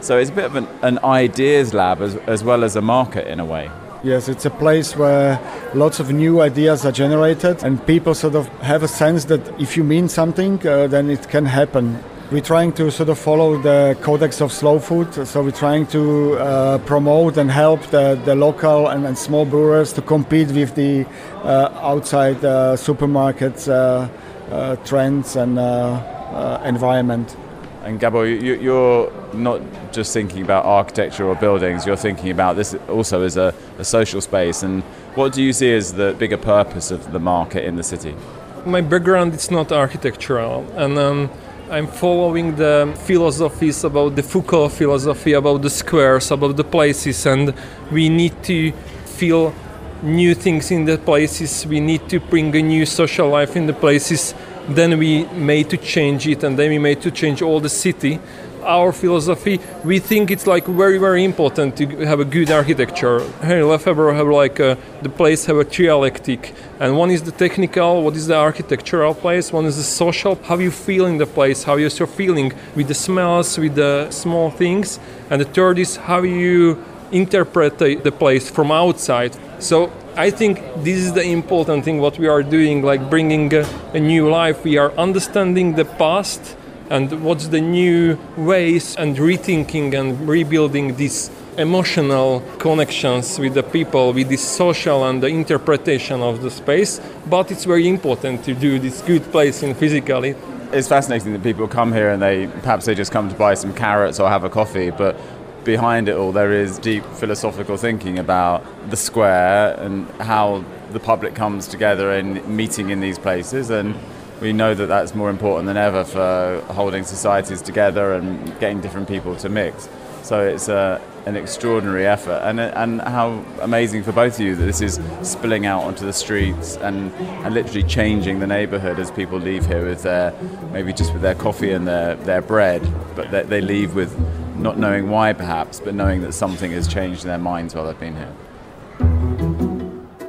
So 0.00 0.18
it's 0.18 0.30
a 0.30 0.32
bit 0.32 0.44
of 0.44 0.56
an, 0.56 0.68
an 0.82 0.98
ideas 1.04 1.74
lab 1.74 2.00
as, 2.00 2.16
as 2.26 2.44
well 2.44 2.64
as 2.64 2.76
a 2.76 2.82
market 2.82 3.26
in 3.26 3.40
a 3.40 3.44
way. 3.44 3.70
Yes, 4.02 4.28
it's 4.28 4.44
a 4.44 4.50
place 4.50 4.96
where 4.96 5.40
lots 5.74 6.00
of 6.00 6.12
new 6.12 6.40
ideas 6.40 6.84
are 6.84 6.92
generated, 6.92 7.64
and 7.64 7.84
people 7.86 8.14
sort 8.14 8.34
of 8.34 8.46
have 8.60 8.82
a 8.82 8.88
sense 8.88 9.24
that 9.24 9.40
if 9.60 9.76
you 9.76 9.82
mean 9.82 10.08
something, 10.08 10.64
uh, 10.66 10.86
then 10.86 11.10
it 11.10 11.28
can 11.28 11.46
happen. 11.46 12.02
We're 12.28 12.40
trying 12.40 12.72
to 12.72 12.90
sort 12.90 13.08
of 13.08 13.20
follow 13.20 13.56
the 13.56 13.96
codex 14.00 14.40
of 14.40 14.50
slow 14.52 14.80
food. 14.80 15.14
So 15.28 15.44
we're 15.44 15.52
trying 15.52 15.86
to 15.88 16.32
uh, 16.32 16.78
promote 16.78 17.36
and 17.36 17.48
help 17.48 17.80
the, 17.92 18.20
the 18.24 18.34
local 18.34 18.88
and, 18.88 19.06
and, 19.06 19.16
small 19.16 19.44
brewers 19.44 19.92
to 19.92 20.02
compete 20.02 20.48
with 20.48 20.74
the 20.74 21.06
uh, 21.44 21.70
outside 21.80 22.44
uh, 22.44 22.74
supermarkets 22.74 23.68
uh, 23.68 24.08
uh, 24.52 24.74
trends 24.84 25.36
and 25.36 25.56
uh, 25.56 26.60
environment. 26.64 27.36
And 27.84 28.00
Gabo, 28.00 28.24
you, 28.26 28.74
are 28.74 29.08
not 29.32 29.60
just 29.92 30.12
thinking 30.12 30.42
about 30.42 30.64
architecture 30.64 31.28
or 31.28 31.36
buildings, 31.36 31.86
you're 31.86 31.94
thinking 31.94 32.32
about 32.32 32.56
this 32.56 32.74
also 32.88 33.22
as 33.22 33.36
a, 33.36 33.54
a 33.78 33.84
social 33.84 34.20
space. 34.20 34.64
And 34.64 34.82
what 35.14 35.32
do 35.32 35.44
you 35.44 35.52
see 35.52 35.72
as 35.72 35.92
the 35.92 36.16
bigger 36.18 36.38
purpose 36.38 36.90
of 36.90 37.12
the 37.12 37.20
market 37.20 37.64
in 37.64 37.76
the 37.76 37.84
city? 37.84 38.16
My 38.64 38.80
background 38.80 39.32
is 39.34 39.48
not 39.48 39.70
architectural. 39.70 40.66
And 40.74 40.98
um, 40.98 41.30
I'm 41.68 41.88
following 41.88 42.54
the 42.54 42.96
philosophies 43.06 43.82
about 43.82 44.14
the 44.14 44.22
Foucault 44.22 44.68
philosophy, 44.68 45.32
about 45.32 45.62
the 45.62 45.70
squares, 45.70 46.30
about 46.30 46.56
the 46.56 46.62
places, 46.62 47.26
and 47.26 47.52
we 47.90 48.08
need 48.08 48.40
to 48.44 48.70
feel 49.04 49.52
new 50.00 50.36
things 50.36 50.70
in 50.70 50.84
the 50.84 50.96
places. 50.96 51.66
We 51.66 51.80
need 51.80 52.08
to 52.10 52.20
bring 52.20 52.54
a 52.54 52.62
new 52.62 52.86
social 52.86 53.30
life 53.30 53.56
in 53.56 53.66
the 53.66 53.72
places. 53.72 54.32
Then 54.68 54.96
we 54.96 55.24
made 55.32 55.68
to 55.70 55.76
change 55.76 56.28
it, 56.28 56.44
and 56.44 56.56
then 56.56 56.70
we 56.70 56.78
made 56.78 57.02
to 57.02 57.10
change 57.10 57.42
all 57.42 57.58
the 57.58 57.68
city 57.68 58.20
our 58.66 58.92
philosophy, 58.92 59.60
we 59.84 59.98
think 59.98 60.30
it's 60.30 60.46
like 60.46 60.66
very 60.66 60.98
very 60.98 61.24
important 61.24 61.76
to 61.76 61.86
have 62.06 62.20
a 62.20 62.24
good 62.24 62.50
architecture. 62.50 63.20
In 63.42 63.68
Lefebvre 63.68 64.12
have 64.14 64.28
like 64.28 64.58
a, 64.58 64.72
uh, 64.72 64.76
the 65.02 65.08
place 65.08 65.46
have 65.46 65.56
a 65.56 65.64
trialectic, 65.64 66.54
and 66.80 66.96
one 66.96 67.10
is 67.10 67.22
the 67.22 67.32
technical, 67.32 68.02
what 68.02 68.16
is 68.16 68.26
the 68.26 68.36
architectural 68.36 69.14
place, 69.14 69.52
one 69.52 69.64
is 69.64 69.76
the 69.76 69.82
social, 69.82 70.34
how 70.44 70.58
you 70.58 70.70
feel 70.70 71.06
in 71.06 71.18
the 71.18 71.26
place, 71.26 71.64
how 71.64 71.76
you're 71.76 71.90
feeling 72.06 72.52
with 72.74 72.88
the 72.88 72.94
smells, 72.94 73.58
with 73.58 73.74
the 73.74 74.10
small 74.10 74.50
things, 74.50 74.98
and 75.30 75.40
the 75.40 75.44
third 75.44 75.78
is 75.78 75.96
how 75.96 76.22
you 76.22 76.82
interpret 77.12 77.78
the, 77.78 77.94
the 77.96 78.12
place 78.12 78.50
from 78.50 78.70
outside. 78.70 79.36
So 79.58 79.92
I 80.16 80.30
think 80.30 80.60
this 80.78 80.98
is 80.98 81.12
the 81.12 81.22
important 81.22 81.84
thing 81.84 81.98
what 81.98 82.18
we 82.18 82.26
are 82.26 82.42
doing, 82.42 82.82
like 82.82 83.10
bringing 83.10 83.52
a, 83.54 83.66
a 83.94 84.00
new 84.00 84.30
life. 84.30 84.64
We 84.64 84.78
are 84.78 84.92
understanding 84.92 85.74
the 85.74 85.84
past 85.84 86.56
and 86.90 87.24
what's 87.24 87.48
the 87.48 87.60
new 87.60 88.18
ways 88.36 88.96
and 88.96 89.16
rethinking 89.16 89.98
and 89.98 90.28
rebuilding 90.28 90.96
these 90.96 91.30
emotional 91.58 92.42
connections 92.58 93.38
with 93.38 93.54
the 93.54 93.62
people, 93.62 94.12
with 94.12 94.28
this 94.28 94.46
social 94.46 95.04
and 95.04 95.22
the 95.22 95.28
interpretation 95.28 96.20
of 96.20 96.42
the 96.42 96.50
space. 96.50 97.00
But 97.26 97.50
it's 97.50 97.64
very 97.64 97.88
important 97.88 98.44
to 98.44 98.54
do 98.54 98.78
this 98.78 99.02
good 99.02 99.22
place 99.32 99.62
in 99.62 99.74
physically. 99.74 100.34
It's 100.72 100.88
fascinating 100.88 101.32
that 101.32 101.42
people 101.42 101.68
come 101.68 101.92
here 101.92 102.10
and 102.10 102.20
they 102.20 102.46
perhaps 102.46 102.86
they 102.86 102.94
just 102.94 103.12
come 103.12 103.28
to 103.28 103.34
buy 103.34 103.54
some 103.54 103.72
carrots 103.72 104.20
or 104.20 104.28
have 104.28 104.44
a 104.44 104.50
coffee, 104.50 104.90
but 104.90 105.16
behind 105.64 106.08
it 106.08 106.16
all 106.16 106.30
there 106.30 106.52
is 106.52 106.78
deep 106.78 107.04
philosophical 107.04 107.76
thinking 107.76 108.18
about 108.20 108.64
the 108.88 108.96
square 108.96 109.74
and 109.80 110.08
how 110.20 110.64
the 110.92 111.00
public 111.00 111.34
comes 111.34 111.66
together 111.66 112.12
and 112.12 112.46
meeting 112.46 112.90
in 112.90 113.00
these 113.00 113.18
places 113.18 113.68
and 113.70 113.94
we 114.40 114.52
know 114.52 114.74
that 114.74 114.86
that's 114.86 115.14
more 115.14 115.30
important 115.30 115.66
than 115.66 115.76
ever 115.76 116.04
for 116.04 116.62
holding 116.72 117.04
societies 117.04 117.62
together 117.62 118.12
and 118.14 118.58
getting 118.60 118.80
different 118.80 119.08
people 119.08 119.36
to 119.36 119.48
mix. 119.48 119.88
So 120.22 120.44
it's 120.44 120.68
a, 120.68 121.00
an 121.24 121.36
extraordinary 121.36 122.04
effort, 122.04 122.40
and 122.42 122.58
uh, 122.58 122.72
and 122.74 123.00
how 123.00 123.44
amazing 123.60 124.02
for 124.02 124.10
both 124.10 124.34
of 124.34 124.40
you 124.40 124.56
that 124.56 124.64
this 124.64 124.80
is 124.80 124.98
spilling 125.22 125.66
out 125.66 125.84
onto 125.84 126.04
the 126.04 126.12
streets 126.12 126.76
and, 126.78 127.12
and 127.44 127.54
literally 127.54 127.84
changing 127.84 128.40
the 128.40 128.46
neighbourhood 128.46 128.98
as 128.98 129.10
people 129.12 129.38
leave 129.38 129.66
here 129.66 129.86
with 129.86 130.02
their 130.02 130.34
maybe 130.72 130.92
just 130.92 131.12
with 131.12 131.22
their 131.22 131.36
coffee 131.36 131.70
and 131.70 131.86
their, 131.86 132.16
their 132.16 132.42
bread, 132.42 132.82
but 133.14 133.30
they, 133.30 133.42
they 133.44 133.60
leave 133.60 133.94
with 133.94 134.18
not 134.56 134.78
knowing 134.78 135.10
why 135.10 135.32
perhaps, 135.32 135.78
but 135.78 135.94
knowing 135.94 136.22
that 136.22 136.32
something 136.32 136.72
has 136.72 136.88
changed 136.88 137.22
in 137.22 137.28
their 137.28 137.38
minds 137.38 137.74
while 137.74 137.86
they've 137.86 138.00
been 138.00 138.16
here. 138.16 138.32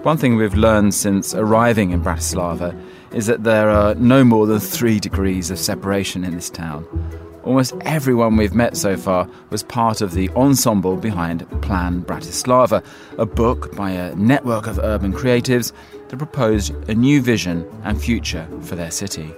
One 0.04 0.18
thing 0.18 0.36
we've 0.36 0.54
learned 0.54 0.94
since 0.94 1.34
arriving 1.34 1.90
in 1.90 2.04
Bratislava 2.04 2.80
is 3.12 3.28
that 3.28 3.44
there 3.44 3.70
are 3.70 3.96
no 3.96 4.24
more 4.24 4.48
than 4.48 4.60
three 4.60 5.00
degrees 5.00 5.52
of 5.52 5.60
separation 5.60 6.24
in 6.24 6.36
this 6.36 6.50
town. 6.50 6.86
Almost 7.44 7.76
everyone 7.82 8.36
we've 8.36 8.54
met 8.54 8.76
so 8.76 8.98
far 8.98 9.30
was 9.52 9.64
part 9.64 10.02
of 10.02 10.14
the 10.14 10.30
ensemble 10.32 10.98
behind 10.98 11.50
Plan 11.62 12.02
Bratislava, 12.02 12.84
a 13.18 13.26
book 13.26 13.74
by 13.74 13.92
a 13.92 14.14
network 14.16 14.68
of 14.68 14.80
urban 14.80 15.14
creatives 15.14 15.72
that 16.10 16.18
proposed 16.18 16.74
a 16.90 16.94
new 16.94 17.22
vision 17.22 17.66
and 17.84 18.02
future 18.02 18.46
for 18.64 18.76
their 18.76 18.92
city. 18.92 19.34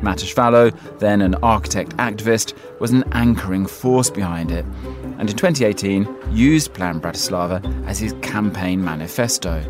Matus 0.00 0.34
Vallo, 0.34 0.70
then 0.98 1.20
an 1.20 1.34
architect 1.42 1.94
activist, 1.98 2.54
was 2.80 2.90
an 2.92 3.04
anchoring 3.12 3.66
force 3.66 4.08
behind 4.08 4.50
it, 4.50 4.64
and 5.18 5.28
in 5.28 5.36
2018 5.36 6.08
used 6.30 6.72
Plan 6.72 6.98
Bratislava 6.98 7.62
as 7.86 7.98
his 7.98 8.14
campaign 8.22 8.82
manifesto. 8.82 9.62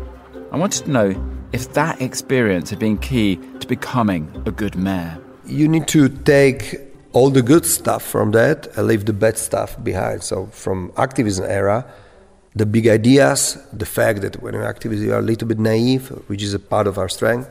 I 0.53 0.57
wanted 0.57 0.83
to 0.83 0.91
know 0.91 1.15
if 1.53 1.71
that 1.75 2.01
experience 2.01 2.71
had 2.71 2.79
been 2.79 2.97
key 2.97 3.39
to 3.61 3.67
becoming 3.67 4.29
a 4.45 4.51
good 4.51 4.75
mayor. 4.75 5.17
You 5.45 5.69
need 5.69 5.87
to 5.87 6.09
take 6.09 6.77
all 7.13 7.29
the 7.29 7.41
good 7.41 7.65
stuff 7.65 8.03
from 8.03 8.31
that 8.31 8.67
and 8.75 8.85
leave 8.85 9.05
the 9.05 9.13
bad 9.13 9.37
stuff 9.37 9.81
behind. 9.81 10.23
So, 10.23 10.47
from 10.47 10.91
activism 10.97 11.45
era, 11.45 11.85
the 12.53 12.65
big 12.65 12.89
ideas, 12.89 13.57
the 13.71 13.85
fact 13.85 14.21
that 14.23 14.41
when 14.41 14.53
you're 14.53 14.63
activist 14.63 14.99
you 14.99 15.13
are 15.13 15.19
a 15.19 15.21
little 15.21 15.47
bit 15.47 15.57
naive, 15.57 16.09
which 16.27 16.43
is 16.43 16.53
a 16.53 16.59
part 16.59 16.85
of 16.85 16.97
our 16.97 17.07
strength, 17.07 17.49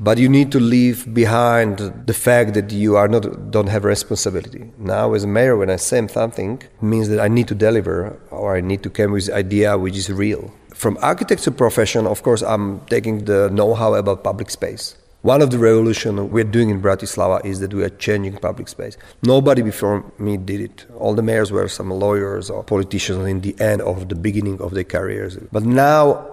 but 0.00 0.16
you 0.16 0.30
need 0.30 0.50
to 0.52 0.58
leave 0.58 1.12
behind 1.12 1.78
the 2.06 2.14
fact 2.14 2.54
that 2.54 2.72
you 2.72 2.96
are 2.96 3.08
not 3.08 3.50
don't 3.50 3.68
have 3.68 3.84
responsibility. 3.84 4.70
Now, 4.78 5.12
as 5.12 5.24
a 5.24 5.26
mayor, 5.26 5.58
when 5.58 5.68
I 5.68 5.76
say 5.76 6.06
something, 6.06 6.62
means 6.80 7.10
that 7.10 7.20
I 7.20 7.28
need 7.28 7.48
to 7.48 7.54
deliver 7.54 8.18
or 8.30 8.56
I 8.56 8.62
need 8.62 8.82
to 8.84 8.90
come 8.90 9.12
with 9.12 9.28
idea 9.28 9.76
which 9.76 9.98
is 9.98 10.10
real. 10.10 10.50
From 10.82 10.98
architecture 11.00 11.52
profession, 11.52 12.08
of 12.08 12.24
course, 12.24 12.42
I'm 12.42 12.80
taking 12.86 13.26
the 13.26 13.48
know-how 13.50 13.94
about 13.94 14.24
public 14.24 14.50
space. 14.50 14.96
One 15.20 15.40
of 15.40 15.52
the 15.52 15.58
revolution 15.58 16.28
we're 16.32 16.42
doing 16.42 16.70
in 16.70 16.82
Bratislava 16.82 17.44
is 17.44 17.60
that 17.60 17.72
we 17.72 17.84
are 17.84 17.88
changing 17.88 18.36
public 18.38 18.66
space. 18.66 18.96
Nobody 19.22 19.62
before 19.62 20.04
me 20.18 20.36
did 20.36 20.60
it. 20.60 20.86
All 20.98 21.14
the 21.14 21.22
mayors 21.22 21.52
were 21.52 21.68
some 21.68 21.90
lawyers 21.90 22.50
or 22.50 22.64
politicians 22.64 23.28
in 23.28 23.42
the 23.42 23.54
end 23.60 23.80
of 23.82 24.08
the 24.08 24.16
beginning 24.16 24.60
of 24.60 24.74
their 24.74 24.82
careers. 24.82 25.36
But 25.52 25.62
now 25.62 26.26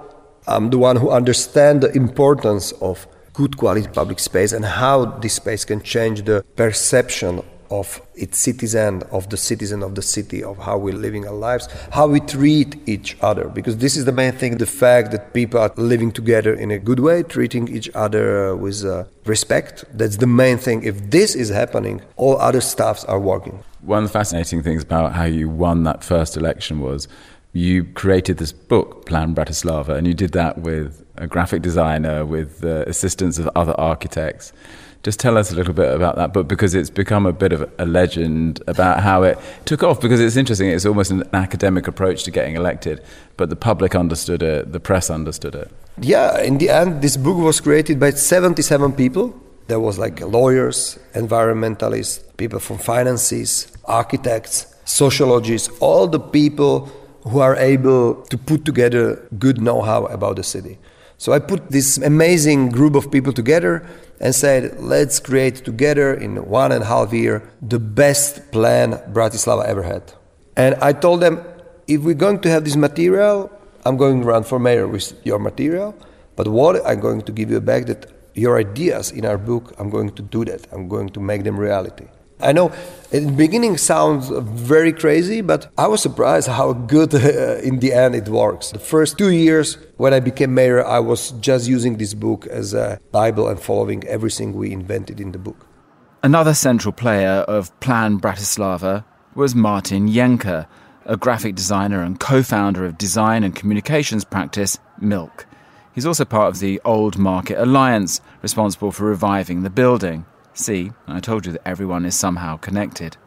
I'm 0.48 0.72
the 0.72 0.80
one 0.80 0.96
who 0.96 1.12
understands 1.12 1.86
the 1.86 1.96
importance 1.96 2.72
of 2.82 3.08
good 3.34 3.56
quality 3.56 3.88
public 3.88 4.18
space 4.18 4.52
and 4.52 4.66
how 4.66 5.06
this 5.06 5.36
space 5.36 5.64
can 5.64 5.84
change 5.84 6.24
the 6.24 6.44
perception 6.56 7.44
of 7.70 8.02
its 8.16 8.38
citizen, 8.38 9.04
of 9.12 9.30
the 9.30 9.38
citizen 9.38 9.84
of 9.84 9.96
the 9.96 10.02
city, 10.02 10.44
of 10.44 10.58
how 10.58 10.78
we're 10.78 10.94
living 10.94 11.28
our 11.28 11.34
lives, 11.34 11.68
how 11.92 12.08
we 12.08 12.20
treat 12.20 12.76
each 12.88 13.18
other. 13.22 13.48
Because 13.50 13.78
this 13.78 13.96
is 13.96 14.06
the 14.06 14.12
main 14.12 14.32
thing 14.34 14.58
the 14.58 14.66
fact 14.66 15.12
that 15.12 15.34
people 15.34 15.60
are 15.60 15.72
living 15.78 16.12
together 16.12 16.54
in 16.54 16.72
a 16.72 16.80
good 16.80 17.00
way, 17.00 17.24
treating 17.24 17.68
each 17.68 17.90
other 17.96 18.56
with 18.56 18.84
uh, 18.86 19.06
respect. 19.26 19.86
That's 19.94 20.18
the 20.18 20.28
main 20.28 20.58
thing. 20.58 20.84
If 20.84 21.12
this 21.12 21.36
is 21.36 21.50
happening, 21.50 22.02
all 22.16 22.38
other 22.38 22.62
stuffs 22.62 23.06
are 23.06 23.20
working. 23.20 23.64
One 23.82 24.04
of 24.04 24.10
the 24.10 24.14
fascinating 24.14 24.62
things 24.64 24.84
about 24.84 25.14
how 25.14 25.24
you 25.26 25.48
won 25.50 25.84
that 25.84 26.04
first 26.04 26.36
election 26.36 26.80
was 26.80 27.08
you 27.54 27.84
created 27.84 28.38
this 28.38 28.52
book, 28.52 29.06
Plan 29.06 29.34
Bratislava, 29.34 29.90
and 29.90 30.06
you 30.06 30.14
did 30.14 30.34
that 30.34 30.60
with 30.60 31.06
a 31.18 31.28
graphic 31.28 31.62
designer, 31.62 32.26
with 32.26 32.60
the 32.60 32.88
assistance 32.88 33.40
of 33.40 33.50
other 33.56 33.74
architects. 33.80 34.54
Just 35.02 35.20
tell 35.20 35.38
us 35.38 35.50
a 35.52 35.56
little 35.56 35.74
bit 35.74 35.94
about 35.94 36.18
that 36.18 36.34
book 36.34 36.50
because 36.50 36.76
it's 36.76 36.90
become 36.90 37.26
a 37.26 37.32
bit 37.32 37.54
of 37.54 37.72
a 37.80 37.86
legend 37.86 38.62
about 38.68 39.00
how 39.00 39.24
it 39.24 39.38
took 39.64 39.82
off. 39.82 40.02
Because 40.02 40.20
it's 40.20 40.36
interesting, 40.36 40.70
it's 40.70 40.86
almost 40.86 41.10
an 41.10 41.24
academic 41.32 41.88
approach 41.88 42.24
to 42.24 42.32
getting 42.32 42.56
elected, 42.56 43.02
but 43.38 43.50
the 43.50 43.56
public 43.56 43.96
understood 43.96 44.44
it, 44.44 44.74
the 44.74 44.80
press 44.80 45.10
understood 45.10 45.56
it. 45.56 45.72
Yeah, 46.02 46.42
in 46.42 46.58
the 46.58 46.70
end, 46.70 47.02
this 47.02 47.16
book 47.16 47.38
was 47.38 47.62
created 47.62 47.98
by 47.98 48.12
77 48.12 48.94
people. 48.94 49.40
There 49.68 49.80
was 49.80 49.98
like 49.98 50.20
lawyers, 50.20 51.00
environmentalists, 51.14 52.22
people 52.36 52.60
from 52.60 52.78
finances, 52.78 53.72
architects, 53.86 54.76
sociologists, 54.84 55.70
all 55.80 56.08
the 56.08 56.20
people 56.20 56.88
who 57.24 57.40
are 57.40 57.56
able 57.56 58.16
to 58.24 58.38
put 58.38 58.66
together 58.66 59.28
good 59.38 59.62
know-how 59.62 60.06
about 60.06 60.36
the 60.36 60.44
city. 60.44 60.78
So 61.20 61.34
I 61.34 61.40
put 61.40 61.70
this 61.70 61.98
amazing 61.98 62.70
group 62.70 62.96
of 62.96 63.12
people 63.12 63.34
together 63.34 63.86
and 64.22 64.34
said, 64.34 64.80
let's 64.80 65.20
create 65.20 65.66
together 65.66 66.14
in 66.14 66.46
one 66.46 66.72
and 66.72 66.82
a 66.82 66.86
half 66.86 67.12
year 67.12 67.44
the 67.62 67.78
best 67.78 68.54
plan 68.54 68.94
Bratislava 69.12 69.66
ever 69.66 69.84
had. 69.84 70.14
And 70.56 70.76
I 70.76 70.94
told 70.94 71.20
them, 71.20 71.44
if 71.88 72.04
we're 72.04 72.14
going 72.16 72.40
to 72.40 72.50
have 72.50 72.64
this 72.64 72.78
material, 72.78 73.52
I'm 73.84 73.98
going 73.98 74.22
to 74.22 74.26
run 74.26 74.46
for 74.46 74.60
mayor 74.60 74.88
with 74.88 75.14
your 75.26 75.40
material. 75.40 75.94
But 76.38 76.48
what 76.48 76.88
I'm 76.88 77.02
going 77.02 77.24
to 77.24 77.34
give 77.34 77.52
you 77.52 77.60
back 77.60 77.88
that 77.88 78.06
your 78.34 78.58
ideas 78.58 79.12
in 79.12 79.26
our 79.26 79.38
book, 79.38 79.76
I'm 79.78 79.90
going 79.90 80.12
to 80.12 80.22
do 80.22 80.46
that. 80.46 80.68
I'm 80.72 80.88
going 80.88 81.10
to 81.10 81.20
make 81.20 81.44
them 81.44 81.60
reality. 81.60 82.06
I 82.42 82.54
know 82.54 82.72
in 83.12 83.26
the 83.26 83.32
beginning 83.34 83.78
sounds 83.78 84.30
very 84.30 84.94
crazy, 84.94 85.42
but 85.42 85.72
I 85.78 85.88
was 85.88 86.02
surprised 86.02 86.48
how 86.48 86.74
good 86.74 87.14
uh, 87.14 87.58
in 87.64 87.80
the 87.80 87.92
end 87.92 88.16
it 88.16 88.30
works. 88.30 88.72
The 88.72 88.80
first 88.80 89.18
two 89.18 89.32
years 89.32 89.78
when 89.98 90.14
I 90.14 90.20
became 90.20 90.54
mayor, 90.54 90.86
I 90.86 91.00
was 91.00 91.32
just 91.42 91.68
using 91.68 91.98
this 91.98 92.14
book 92.14 92.48
as 92.48 92.74
a 92.74 93.00
Bible 93.12 93.50
and 93.50 93.60
following 93.60 94.04
everything 94.06 94.54
we 94.54 94.72
invented 94.72 95.20
in 95.20 95.32
the 95.32 95.40
book. 95.40 95.66
Another 96.24 96.54
central 96.54 96.94
player 96.94 97.44
of 97.48 97.78
Plan 97.80 98.20
Bratislava 98.20 99.04
was 99.36 99.56
Martin 99.56 100.08
Jenke, 100.08 100.66
a 101.06 101.18
graphic 101.18 101.56
designer 101.56 102.04
and 102.04 102.20
co 102.20 102.44
founder 102.44 102.86
of 102.86 102.98
design 102.98 103.44
and 103.44 103.56
communications 103.56 104.24
practice 104.24 104.78
Milk. 105.02 105.46
He's 105.94 106.06
also 106.06 106.24
part 106.24 106.54
of 106.54 106.60
the 106.60 106.80
Old 106.86 107.18
Market 107.18 107.62
Alliance, 107.62 108.22
responsible 108.42 108.92
for 108.92 109.06
reviving 109.06 109.64
the 109.64 109.70
building. 109.70 110.26
See, 110.54 110.92
I 111.08 111.20
told 111.20 111.46
you 111.46 111.52
that 111.54 111.68
everyone 111.68 112.06
is 112.06 112.18
somehow 112.18 112.58
connected. 112.58 113.18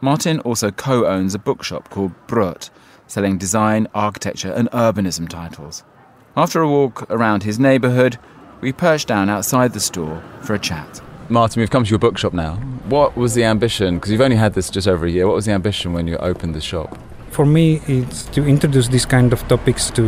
Martin 0.00 0.40
also 0.40 0.70
co 0.70 1.06
owns 1.06 1.34
a 1.34 1.38
bookshop 1.38 1.90
called 1.90 2.12
Brut, 2.26 2.70
selling 3.06 3.38
design, 3.38 3.86
architecture, 3.94 4.52
and 4.52 4.70
urbanism 4.70 5.28
titles. 5.28 5.84
After 6.36 6.62
a 6.62 6.68
walk 6.68 7.10
around 7.10 7.42
his 7.42 7.58
neighbourhood, 7.58 8.18
we 8.60 8.72
perched 8.72 9.08
down 9.08 9.28
outside 9.28 9.72
the 9.72 9.80
store 9.80 10.22
for 10.42 10.54
a 10.54 10.58
chat. 10.58 11.00
Martin, 11.28 11.60
we've 11.60 11.70
come 11.70 11.84
to 11.84 11.90
your 11.90 11.98
bookshop 11.98 12.32
now. 12.32 12.56
What 12.86 13.16
was 13.16 13.34
the 13.34 13.44
ambition? 13.44 13.96
Because 13.96 14.10
you've 14.10 14.20
only 14.20 14.36
had 14.36 14.54
this 14.54 14.70
just 14.70 14.88
over 14.88 15.06
a 15.06 15.10
year. 15.10 15.26
What 15.26 15.36
was 15.36 15.46
the 15.46 15.52
ambition 15.52 15.92
when 15.92 16.06
you 16.06 16.16
opened 16.16 16.54
the 16.54 16.60
shop? 16.60 16.98
For 17.30 17.46
me, 17.46 17.80
it's 17.86 18.24
to 18.34 18.44
introduce 18.44 18.88
these 18.88 19.06
kind 19.06 19.32
of 19.32 19.46
topics 19.46 19.88
to 19.90 20.02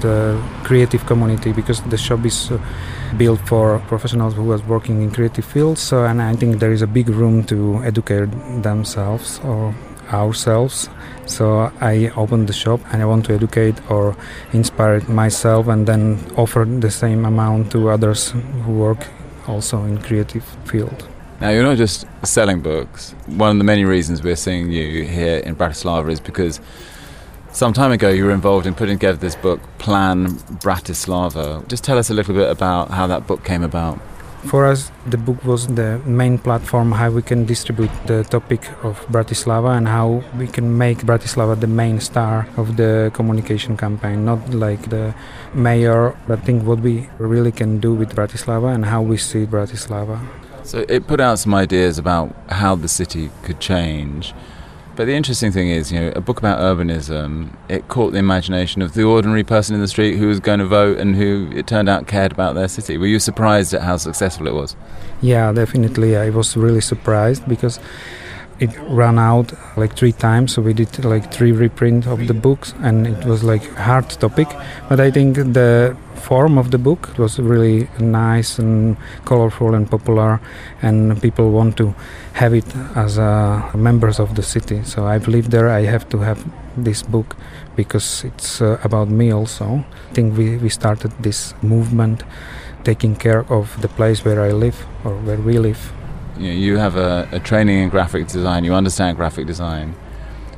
the 0.00 0.42
creative 0.64 1.06
community 1.06 1.52
because 1.52 1.80
the 1.82 1.96
shop 1.96 2.24
is 2.24 2.50
uh, 2.50 2.58
built 3.16 3.40
for 3.46 3.78
professionals 3.86 4.34
who 4.34 4.50
are 4.50 4.58
working 4.66 5.00
in 5.02 5.12
creative 5.12 5.44
fields. 5.44 5.80
So, 5.80 6.04
and 6.04 6.20
I 6.20 6.34
think 6.34 6.58
there 6.58 6.72
is 6.72 6.82
a 6.82 6.86
big 6.86 7.08
room 7.08 7.44
to 7.44 7.80
educate 7.84 8.30
themselves 8.62 9.40
or 9.44 9.72
ourselves. 10.12 10.88
So 11.26 11.72
I 11.80 12.10
opened 12.16 12.48
the 12.48 12.52
shop 12.52 12.80
and 12.92 13.00
I 13.00 13.06
want 13.06 13.24
to 13.26 13.34
educate 13.34 13.78
or 13.90 14.16
inspire 14.52 15.00
myself 15.08 15.68
and 15.68 15.86
then 15.86 16.18
offer 16.36 16.64
the 16.64 16.90
same 16.90 17.24
amount 17.24 17.72
to 17.72 17.88
others 17.88 18.30
who 18.64 18.72
work 18.72 19.06
also 19.46 19.84
in 19.84 19.98
creative 19.98 20.44
field. 20.64 21.08
Now, 21.40 21.50
you're 21.50 21.64
not 21.64 21.76
just 21.76 22.06
selling 22.22 22.60
books. 22.60 23.10
One 23.26 23.50
of 23.50 23.58
the 23.58 23.64
many 23.64 23.84
reasons 23.84 24.22
we're 24.22 24.36
seeing 24.36 24.70
you 24.70 25.04
here 25.04 25.38
in 25.38 25.56
Bratislava 25.56 26.10
is 26.10 26.20
because 26.20 26.60
some 27.52 27.72
time 27.72 27.92
ago 27.92 28.08
you 28.08 28.24
were 28.24 28.30
involved 28.30 28.66
in 28.66 28.74
putting 28.74 28.98
together 28.98 29.18
this 29.18 29.34
book, 29.34 29.60
Plan 29.78 30.28
Bratislava. 30.62 31.66
Just 31.68 31.84
tell 31.84 31.98
us 31.98 32.08
a 32.08 32.14
little 32.14 32.34
bit 32.34 32.50
about 32.50 32.90
how 32.90 33.06
that 33.08 33.26
book 33.26 33.44
came 33.44 33.62
about. 33.62 34.00
For 34.46 34.66
us, 34.66 34.92
the 35.06 35.16
book 35.16 35.44
was 35.44 35.66
the 35.66 35.98
main 36.04 36.36
platform 36.38 36.92
how 36.92 37.10
we 37.10 37.22
can 37.22 37.46
distribute 37.46 37.90
the 38.06 38.24
topic 38.24 38.60
of 38.84 39.00
Bratislava 39.06 39.76
and 39.76 39.88
how 39.88 40.22
we 40.38 40.46
can 40.46 40.76
make 40.76 40.98
Bratislava 40.98 41.58
the 41.58 41.66
main 41.66 41.98
star 41.98 42.46
of 42.56 42.76
the 42.76 43.10
communication 43.14 43.76
campaign, 43.76 44.24
not 44.24 44.54
like 44.54 44.90
the 44.90 45.14
mayor, 45.54 46.14
but 46.28 46.44
think 46.44 46.64
what 46.64 46.80
we 46.80 47.08
really 47.18 47.52
can 47.52 47.80
do 47.80 47.94
with 47.94 48.14
Bratislava 48.14 48.74
and 48.74 48.84
how 48.84 49.00
we 49.00 49.16
see 49.16 49.46
Bratislava. 49.46 50.20
So 50.64 50.84
it 50.88 51.06
put 51.06 51.20
out 51.20 51.38
some 51.38 51.54
ideas 51.54 51.98
about 51.98 52.34
how 52.48 52.74
the 52.74 52.88
city 52.88 53.30
could 53.42 53.60
change. 53.60 54.34
But 54.96 55.06
the 55.06 55.14
interesting 55.14 55.50
thing 55.50 55.68
is, 55.68 55.90
you 55.90 56.00
know, 56.00 56.12
a 56.14 56.20
book 56.20 56.38
about 56.38 56.60
urbanism, 56.60 57.54
it 57.68 57.88
caught 57.88 58.12
the 58.12 58.18
imagination 58.18 58.80
of 58.80 58.94
the 58.94 59.02
ordinary 59.02 59.42
person 59.42 59.74
in 59.74 59.80
the 59.80 59.88
street 59.88 60.16
who 60.16 60.28
was 60.28 60.38
going 60.40 60.60
to 60.60 60.66
vote 60.66 60.98
and 60.98 61.16
who 61.16 61.50
it 61.52 61.66
turned 61.66 61.88
out 61.88 62.06
cared 62.06 62.30
about 62.32 62.54
their 62.54 62.68
city. 62.68 62.96
Were 62.96 63.08
you 63.08 63.18
surprised 63.18 63.74
at 63.74 63.82
how 63.82 63.96
successful 63.96 64.46
it 64.46 64.54
was? 64.54 64.76
Yeah, 65.20 65.52
definitely. 65.52 66.16
I 66.16 66.30
was 66.30 66.56
really 66.56 66.80
surprised 66.80 67.46
because 67.48 67.80
it 68.60 68.70
ran 68.88 69.18
out 69.18 69.52
like 69.76 69.96
three 69.96 70.12
times. 70.12 70.54
So 70.54 70.62
we 70.62 70.72
did 70.72 71.04
like 71.04 71.32
three 71.32 71.52
reprint 71.52 72.06
of 72.06 72.26
the 72.26 72.34
books 72.34 72.74
and 72.80 73.06
it 73.06 73.24
was 73.24 73.42
like 73.42 73.64
hard 73.74 74.08
topic. 74.08 74.48
But 74.88 75.00
i 75.00 75.10
think 75.10 75.36
the 75.36 75.96
form 76.14 76.56
of 76.56 76.70
the 76.70 76.78
book 76.78 77.18
was 77.18 77.38
really 77.38 77.88
nice 77.98 78.58
and 78.58 78.96
colorful 79.26 79.74
and 79.74 79.90
popular 79.90 80.40
and 80.80 81.20
people 81.20 81.50
want 81.50 81.76
to 81.76 81.94
have 82.32 82.54
it 82.54 82.64
as 82.96 83.18
uh, 83.18 83.70
members 83.74 84.18
of 84.18 84.34
the 84.34 84.42
city. 84.42 84.82
So 84.84 85.06
i 85.06 85.18
believe 85.18 85.50
there 85.50 85.68
i 85.68 85.82
have 85.82 86.08
to 86.10 86.18
have 86.18 86.44
this 86.76 87.02
book 87.02 87.36
because 87.76 88.24
it's 88.24 88.60
uh, 88.60 88.78
about 88.84 89.08
me 89.08 89.32
also. 89.32 89.84
I 90.10 90.14
think 90.14 90.38
we, 90.38 90.56
we 90.56 90.68
started 90.68 91.12
this 91.20 91.54
movement 91.62 92.22
taking 92.84 93.16
care 93.16 93.44
of 93.50 93.80
the 93.80 93.88
place 93.88 94.24
where 94.24 94.42
i 94.42 94.52
live 94.52 94.86
or 95.04 95.16
where 95.26 95.38
we 95.38 95.58
live 95.58 95.92
you, 96.38 96.48
know, 96.48 96.54
you 96.54 96.78
have 96.78 96.96
a, 96.96 97.28
a 97.32 97.40
training 97.40 97.78
in 97.78 97.88
graphic 97.88 98.26
design, 98.28 98.64
you 98.64 98.74
understand 98.74 99.16
graphic 99.16 99.46
design. 99.46 99.94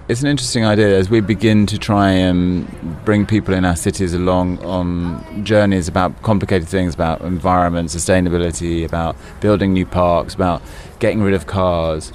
It's 0.09 0.23
an 0.23 0.29
interesting 0.29 0.65
idea 0.65 0.97
as 0.97 1.11
we 1.11 1.21
begin 1.21 1.67
to 1.67 1.79
try 1.79 2.11
and 2.11 3.05
bring 3.05 3.27
people 3.27 3.53
in 3.55 3.65
our 3.65 3.75
cities 3.75 4.15
along 4.15 4.65
on 4.65 5.45
journeys 5.45 5.89
about 5.89 6.23
complicated 6.23 6.69
things 6.69 6.95
about 6.95 7.23
environment, 7.23 7.89
sustainability, 7.89 8.85
about 8.85 9.17
building 9.41 9.73
new 9.73 9.85
parks, 9.85 10.33
about 10.33 10.63
getting 11.01 11.23
rid 11.23 11.35
of 11.35 11.47
cars. 11.49 12.13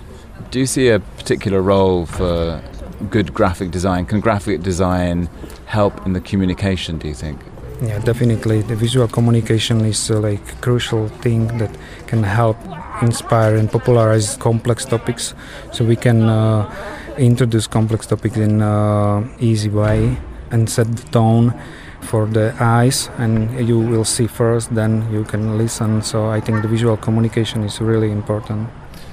Do 0.52 0.60
you 0.60 0.65
see 0.65 0.88
a 0.88 1.00
particular 1.00 1.62
role 1.62 2.06
for 2.06 2.63
good 3.10 3.34
graphic 3.34 3.71
design? 3.71 4.06
Can 4.06 4.21
graphic 4.21 4.62
design 4.62 5.30
help 5.65 6.06
in 6.06 6.13
the 6.13 6.21
communication, 6.21 6.97
do 6.97 7.10
you 7.10 7.13
think? 7.13 7.41
Yeah, 7.82 7.98
definitely. 7.98 8.62
The 8.62 8.76
visual 8.76 9.08
communication 9.08 9.82
is 9.86 10.12
uh, 10.12 10.20
like 10.20 10.54
a 10.54 10.56
crucial 10.58 11.08
thing 11.08 11.58
that 11.58 11.76
can 12.06 12.22
help 12.22 12.58
inspire 13.02 13.56
and 13.56 13.72
popularize 13.72 14.38
complex 14.38 14.86
topics. 14.86 15.34
So 15.72 15.84
we 15.84 15.96
can 15.96 16.30
uh, 16.30 16.72
introduce 17.17 17.65
complex 17.65 18.06
topics 18.06 18.38
in 18.38 18.62
uh, 18.62 19.28
easy 19.39 19.70
way 19.70 20.17
and 20.52 20.70
set 20.70 20.96
the 20.96 21.10
tone 21.10 21.60
for 22.02 22.26
the 22.26 22.56
eyes 22.60 23.10
and 23.17 23.67
you 23.67 23.80
will 23.80 24.06
see 24.06 24.28
first 24.28 24.74
then 24.74 25.10
you 25.12 25.24
can 25.24 25.58
listen 25.58 26.02
so 26.02 26.28
i 26.30 26.39
think 26.39 26.62
the 26.63 26.67
visual 26.67 26.98
communication 26.98 27.63
is 27.63 27.80
really 27.80 28.12
important 28.12 28.67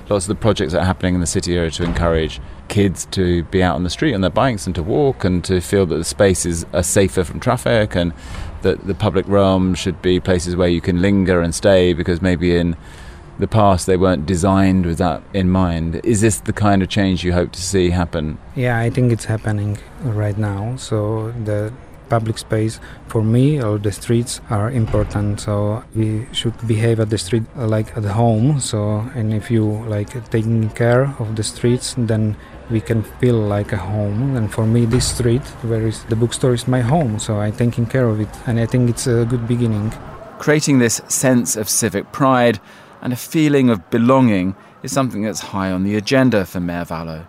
lots 0.08 0.24
of 0.24 0.28
the 0.28 0.40
projects 0.40 0.72
that 0.72 0.80
are 0.80 0.86
happening 0.86 1.14
in 1.14 1.20
the 1.20 1.26
city 1.26 1.56
area 1.56 1.70
to 1.70 1.84
encourage 1.84 2.40
kids 2.68 3.04
to 3.06 3.42
be 3.44 3.62
out 3.62 3.74
on 3.74 3.84
the 3.84 3.90
street 3.90 4.14
on 4.14 4.20
their 4.20 4.30
bikes 4.30 4.66
and 4.66 4.74
to 4.74 4.82
walk 4.82 5.24
and 5.24 5.44
to 5.44 5.60
feel 5.60 5.84
that 5.84 5.96
the 5.96 6.04
spaces 6.04 6.64
are 6.72 6.82
safer 6.82 7.24
from 7.24 7.38
traffic 7.40 7.94
and 7.94 8.12
that 8.62 8.86
the 8.86 8.94
public 8.94 9.26
realm 9.28 9.74
should 9.74 10.00
be 10.02 10.20
places 10.20 10.56
where 10.56 10.68
you 10.68 10.80
can 10.80 11.00
linger 11.00 11.40
and 11.40 11.54
stay 11.54 11.92
because 11.92 12.20
maybe 12.20 12.56
in 12.56 12.76
the 13.38 13.46
past 13.46 13.86
they 13.86 13.96
weren't 13.96 14.26
designed 14.26 14.84
with 14.84 14.98
that 14.98 15.22
in 15.32 15.48
mind. 15.50 16.00
Is 16.04 16.20
this 16.20 16.40
the 16.40 16.52
kind 16.52 16.82
of 16.82 16.88
change 16.88 17.24
you 17.24 17.32
hope 17.32 17.52
to 17.52 17.62
see 17.62 17.90
happen? 17.90 18.38
Yeah, 18.56 18.78
I 18.78 18.90
think 18.90 19.12
it's 19.12 19.26
happening 19.26 19.78
right 20.02 20.36
now. 20.36 20.76
So 20.76 21.32
the 21.44 21.72
public 22.08 22.38
space 22.38 22.80
for 23.06 23.22
me 23.22 23.62
or 23.62 23.78
the 23.78 23.92
streets 23.92 24.40
are 24.50 24.70
important 24.70 25.40
so 25.40 25.84
we 25.94 26.26
should 26.32 26.54
behave 26.66 27.00
at 27.00 27.10
the 27.10 27.18
street 27.18 27.42
like 27.54 27.94
at 27.96 28.04
home 28.04 28.58
so 28.58 29.00
and 29.14 29.34
if 29.34 29.50
you 29.50 29.64
like 29.86 30.08
taking 30.30 30.70
care 30.70 31.14
of 31.18 31.36
the 31.36 31.42
streets 31.42 31.94
then 31.98 32.34
we 32.70 32.80
can 32.80 33.02
feel 33.02 33.36
like 33.36 33.72
a 33.72 33.76
home 33.76 34.36
and 34.36 34.52
for 34.52 34.66
me 34.66 34.84
this 34.84 35.14
street 35.14 35.42
where 35.62 35.86
is 35.86 36.04
the 36.04 36.16
bookstore 36.16 36.54
is 36.54 36.68
my 36.68 36.80
home 36.80 37.18
so 37.18 37.38
i'm 37.40 37.52
taking 37.52 37.86
care 37.86 38.08
of 38.08 38.20
it 38.20 38.28
and 38.46 38.60
i 38.60 38.66
think 38.66 38.90
it's 38.90 39.06
a 39.06 39.24
good 39.24 39.46
beginning 39.48 39.90
creating 40.38 40.78
this 40.78 41.00
sense 41.08 41.56
of 41.56 41.68
civic 41.68 42.12
pride 42.12 42.60
and 43.00 43.12
a 43.12 43.16
feeling 43.16 43.70
of 43.70 43.90
belonging 43.90 44.54
is 44.82 44.92
something 44.92 45.22
that's 45.22 45.40
high 45.40 45.70
on 45.70 45.84
the 45.84 45.96
agenda 45.96 46.44
for 46.44 46.60
Mayor 46.60 46.84
Vallo. 46.84 47.26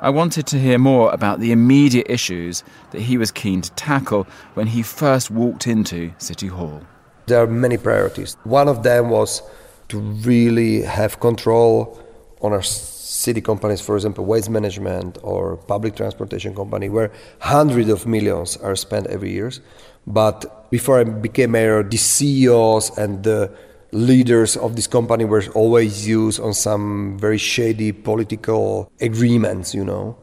I 0.00 0.10
wanted 0.10 0.46
to 0.48 0.58
hear 0.58 0.78
more 0.78 1.12
about 1.12 1.40
the 1.40 1.52
immediate 1.52 2.06
issues 2.08 2.64
that 2.90 3.02
he 3.02 3.18
was 3.18 3.30
keen 3.30 3.60
to 3.62 3.70
tackle 3.72 4.26
when 4.54 4.66
he 4.68 4.82
first 4.82 5.30
walked 5.30 5.66
into 5.66 6.12
City 6.18 6.46
Hall. 6.46 6.82
There 7.26 7.42
are 7.42 7.46
many 7.46 7.76
priorities. 7.76 8.36
One 8.44 8.68
of 8.68 8.82
them 8.82 9.10
was 9.10 9.42
to 9.88 9.98
really 9.98 10.82
have 10.82 11.20
control 11.20 12.00
on 12.40 12.52
our 12.52 12.62
city 13.20 13.40
companies, 13.40 13.80
for 13.80 13.94
example, 13.96 14.24
waste 14.24 14.50
management 14.50 15.18
or 15.22 15.56
public 15.56 15.94
transportation 15.94 16.54
company, 16.54 16.88
where 16.88 17.10
hundreds 17.40 17.90
of 17.90 18.06
millions 18.06 18.56
are 18.56 18.74
spent 18.74 19.06
every 19.08 19.30
year. 19.32 19.50
But 20.06 20.70
before 20.70 21.00
I 21.00 21.04
became 21.04 21.50
mayor, 21.52 21.82
the 21.82 21.98
CEOs 21.98 22.96
and 22.96 23.22
the 23.22 23.52
leaders 23.92 24.56
of 24.56 24.76
this 24.76 24.86
company 24.86 25.24
were 25.24 25.44
always 25.54 26.06
used 26.08 26.40
on 26.40 26.54
some 26.54 27.18
very 27.18 27.38
shady 27.38 27.92
political 27.92 28.90
agreements, 29.00 29.74
you 29.74 29.84
know. 29.84 30.16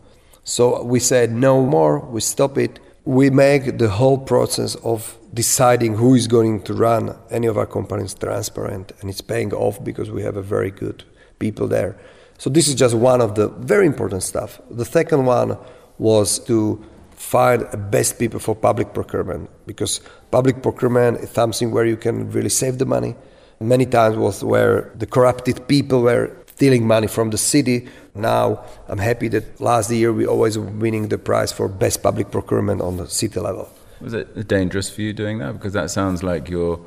So 0.44 0.82
we 0.84 1.00
said 1.00 1.32
no 1.32 1.66
more, 1.66 2.00
we 2.00 2.22
stop 2.22 2.58
it. 2.58 2.80
We 3.04 3.30
make 3.30 3.78
the 3.78 3.90
whole 3.90 4.18
process 4.18 4.76
of 4.76 5.18
deciding 5.34 5.96
who 5.96 6.16
is 6.16 6.28
going 6.28 6.64
to 6.64 6.74
run 6.74 7.16
any 7.30 7.48
of 7.48 7.58
our 7.58 7.66
companies 7.66 8.14
transparent 8.14 8.92
and 9.00 9.10
it's 9.10 9.22
paying 9.22 9.54
off 9.54 9.84
because 9.84 10.10
we 10.10 10.24
have 10.24 10.38
a 10.38 10.42
very 10.42 10.72
good 10.72 11.04
people 11.40 11.68
there. 11.68 11.96
So 12.38 12.50
this 12.50 12.68
is 12.68 12.76
just 12.76 12.96
one 12.96 13.22
of 13.22 13.36
the 13.36 13.48
very 13.50 13.86
important 13.86 14.24
stuff. 14.24 14.62
The 14.70 14.86
second 14.86 15.26
one 15.26 15.58
was 15.98 16.40
to 16.46 16.84
find 17.12 17.62
the 17.72 17.78
best 17.78 18.20
people 18.20 18.40
for 18.40 18.56
public 18.56 18.94
procurement 18.94 19.50
because 19.66 20.02
public 20.30 20.62
procurement 20.62 21.18
is 21.20 21.32
something 21.32 21.72
where 21.72 21.86
you 21.86 21.98
can 21.98 22.30
really 22.32 22.50
save 22.50 22.78
the 22.78 22.86
money 22.86 23.16
many 23.60 23.86
times 23.86 24.18
was 24.18 24.44
where 24.44 24.92
the 24.96 25.06
corrupted 25.06 25.68
people 25.68 26.02
were 26.02 26.36
stealing 26.48 26.86
money 26.88 27.08
from 27.08 27.30
the 27.30 27.38
city. 27.38 27.88
Now 28.16 28.64
I'm 28.88 28.98
happy 28.98 29.28
that 29.30 29.60
last 29.60 29.92
year 29.92 30.14
we 30.14 30.26
always 30.26 30.58
winning 30.58 31.10
the 31.10 31.18
prize 31.18 31.52
for 31.52 31.68
best 31.68 32.04
public 32.04 32.32
procurement 32.32 32.82
on 32.82 32.98
the 32.98 33.08
city 33.08 33.40
level. 33.40 33.70
Was 34.02 34.14
it 34.14 34.48
dangerous 34.48 34.90
for 34.90 35.02
you 35.02 35.14
doing 35.14 35.40
that? 35.40 35.54
Because 35.54 35.74
that 35.74 35.90
sounds 35.90 36.24
like 36.24 36.50
you're 36.50 36.80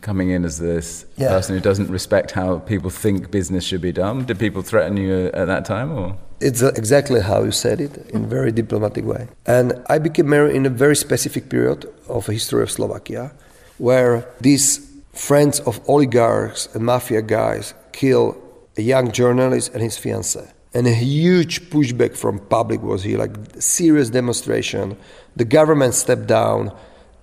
coming 0.00 0.30
in 0.30 0.44
as 0.44 0.58
this 0.58 1.04
yeah. 1.16 1.28
person 1.28 1.54
who 1.54 1.60
doesn't 1.60 1.90
respect 1.90 2.30
how 2.30 2.58
people 2.60 2.90
think 2.90 3.30
business 3.30 3.64
should 3.64 3.80
be 3.80 3.92
done. 3.92 4.24
Did 4.24 4.38
people 4.38 4.62
threaten 4.62 4.96
you 4.96 5.26
at 5.34 5.46
that 5.46 5.64
time, 5.64 5.92
or? 5.92 6.16
It's 6.40 6.62
uh, 6.62 6.72
exactly 6.76 7.20
how 7.20 7.42
you 7.42 7.50
said 7.50 7.80
it 7.80 7.96
in 8.10 8.24
a 8.24 8.26
very 8.26 8.52
diplomatic 8.52 9.04
way. 9.04 9.28
And 9.46 9.72
I 9.88 9.98
became 9.98 10.28
mayor 10.28 10.48
in 10.48 10.66
a 10.66 10.70
very 10.70 10.94
specific 10.96 11.48
period 11.48 11.86
of 12.08 12.26
the 12.26 12.32
history 12.32 12.62
of 12.62 12.70
Slovakia, 12.70 13.32
where 13.78 14.24
these 14.40 14.88
friends 15.12 15.60
of 15.60 15.80
oligarchs 15.88 16.68
and 16.74 16.84
mafia 16.84 17.22
guys 17.22 17.74
kill 17.92 18.36
a 18.76 18.82
young 18.82 19.10
journalist 19.10 19.72
and 19.74 19.82
his 19.82 19.98
fiancée. 19.98 20.48
And 20.74 20.86
a 20.86 20.94
huge 20.94 21.70
pushback 21.70 22.16
from 22.16 22.38
public 22.38 22.82
was 22.82 23.02
here, 23.02 23.18
like 23.18 23.34
serious 23.58 24.10
demonstration. 24.10 24.96
The 25.34 25.44
government 25.44 25.94
stepped 25.94 26.26
down. 26.26 26.72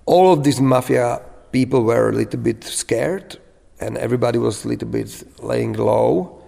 All 0.04 0.32
of 0.32 0.44
these 0.44 0.60
mafia 0.60 1.22
people 1.52 1.82
were 1.82 2.08
a 2.08 2.12
little 2.12 2.40
bit 2.40 2.64
scared, 2.64 3.38
and 3.80 3.96
everybody 3.98 4.38
was 4.38 4.64
a 4.64 4.68
little 4.68 4.88
bit 4.88 5.24
laying 5.42 5.74
low. 5.74 6.42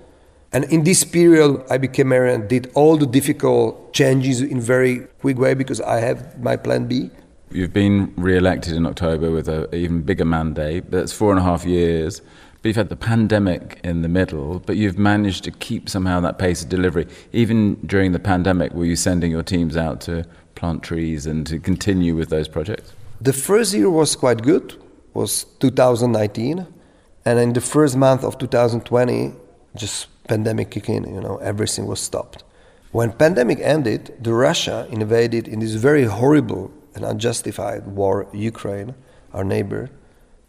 And 0.53 0.65
in 0.65 0.85
this 0.85 1.05
period, 1.05 1.63
I 1.71 1.77
became 1.79 2.09
mayor 2.09 2.27
and 2.27 2.49
did 2.49 2.71
all 2.75 2.97
the 2.97 3.07
difficult 3.07 3.93
changes 3.93 4.41
in 4.41 4.61
very 4.61 5.01
quick 5.21 5.39
way 5.39 5.55
because 5.55 5.81
I 5.81 6.01
have 6.01 6.43
my 6.43 6.57
plan 6.57 6.87
B. 6.87 7.11
You've 7.51 7.73
been 7.73 8.13
re-elected 8.17 8.75
in 8.75 8.87
October 8.87 9.31
with 9.31 9.49
an 9.49 9.67
even 9.75 10.03
bigger 10.03 10.25
mandate. 10.25 10.91
That's 10.91 11.13
four 11.13 11.31
and 11.31 11.39
a 11.39 11.43
half 11.43 11.65
years. 11.65 12.23
But 12.61 12.69
you've 12.71 12.77
had 12.77 12.89
the 12.89 12.97
pandemic 12.97 13.79
in 13.85 14.03
the 14.03 14.09
middle, 14.09 14.59
but 14.61 14.77
you've 14.77 14.99
managed 14.99 15.45
to 15.45 15.51
keep 15.51 15.89
somehow 15.89 16.19
that 16.21 16.39
pace 16.39 16.63
of 16.63 16.69
delivery. 16.69 17.07
Even 17.33 17.77
during 17.87 18.13
the 18.13 18.19
pandemic, 18.19 18.73
were 18.73 18.85
you 18.85 18.97
sending 18.97 19.31
your 19.31 19.45
teams 19.45 19.77
out 19.77 20.01
to 20.03 20.25
plant 20.57 20.83
trees 20.83 21.25
and 21.25 21.47
to 21.47 21.59
continue 21.59 22.17
with 22.17 22.31
those 22.31 22.49
projects? 22.49 22.93
The 23.21 23.33
first 23.33 23.75
year 23.75 23.89
was 23.89 24.17
quite 24.17 24.43
good, 24.43 24.77
was 25.19 25.45
2019. 25.61 26.67
And 27.25 27.39
in 27.39 27.53
the 27.53 27.61
first 27.61 27.97
month 27.97 28.23
of 28.25 28.39
2020, 28.39 29.33
just 29.75 30.07
pandemic 30.29 30.71
kicking, 30.71 31.05
in, 31.05 31.15
you 31.15 31.21
know, 31.21 31.37
everything 31.39 31.87
was 31.87 32.01
stopped. 32.01 32.45
When 32.93 33.13
pandemic 33.13 33.61
ended, 33.61 34.03
the 34.21 34.33
Russia 34.33 34.87
invaded 34.91 35.47
in 35.47 35.59
this 35.61 35.75
very 35.75 36.05
horrible 36.05 36.71
and 36.95 37.05
unjustified 37.05 37.87
war 37.87 38.27
Ukraine, 38.33 38.95
our 39.35 39.45
neighbor. 39.45 39.91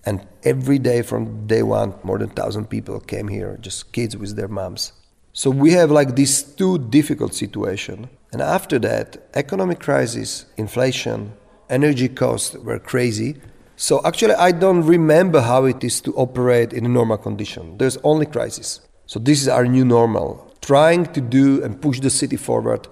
And 0.06 0.26
every 0.44 0.80
day 0.80 1.02
from 1.02 1.48
day 1.48 1.64
one, 1.64 1.94
more 2.04 2.18
than 2.18 2.30
1,000 2.30 2.70
people 2.70 3.00
came 3.02 3.28
here, 3.28 3.58
just 3.60 3.92
kids 3.92 4.16
with 4.16 4.36
their 4.38 4.48
moms. 4.48 4.94
So 5.34 5.50
we 5.50 5.72
have 5.74 5.92
like 5.92 6.16
these 6.16 6.42
two 6.42 6.78
difficult 6.78 7.34
situation, 7.34 8.10
And 8.32 8.42
after 8.42 8.78
that, 8.80 9.18
economic 9.34 9.80
crisis, 9.80 10.46
inflation, 10.56 11.34
energy 11.70 12.08
costs 12.08 12.56
were 12.56 12.80
crazy. 12.80 13.38
So 13.82 14.02
actually, 14.04 14.34
I 14.34 14.52
don't 14.52 14.84
remember 14.84 15.40
how 15.40 15.64
it 15.64 15.86
is 15.86 16.02
to 16.02 16.14
operate 16.16 16.74
in 16.74 16.86
a 16.86 16.90
normal 16.90 17.18
condition. 17.18 17.78
There's 17.78 17.96
only 18.04 18.26
crisis. 18.26 18.82
So 19.06 19.20
this 19.20 19.42
is 19.42 19.48
our 19.48 19.66
new 19.66 19.86
normal. 19.86 20.54
Trying 20.62 21.06
to 21.14 21.22
do 21.22 21.64
and 21.64 21.82
push 21.82 22.02
the 22.02 22.10
city 22.10 22.36
forward 22.36 22.90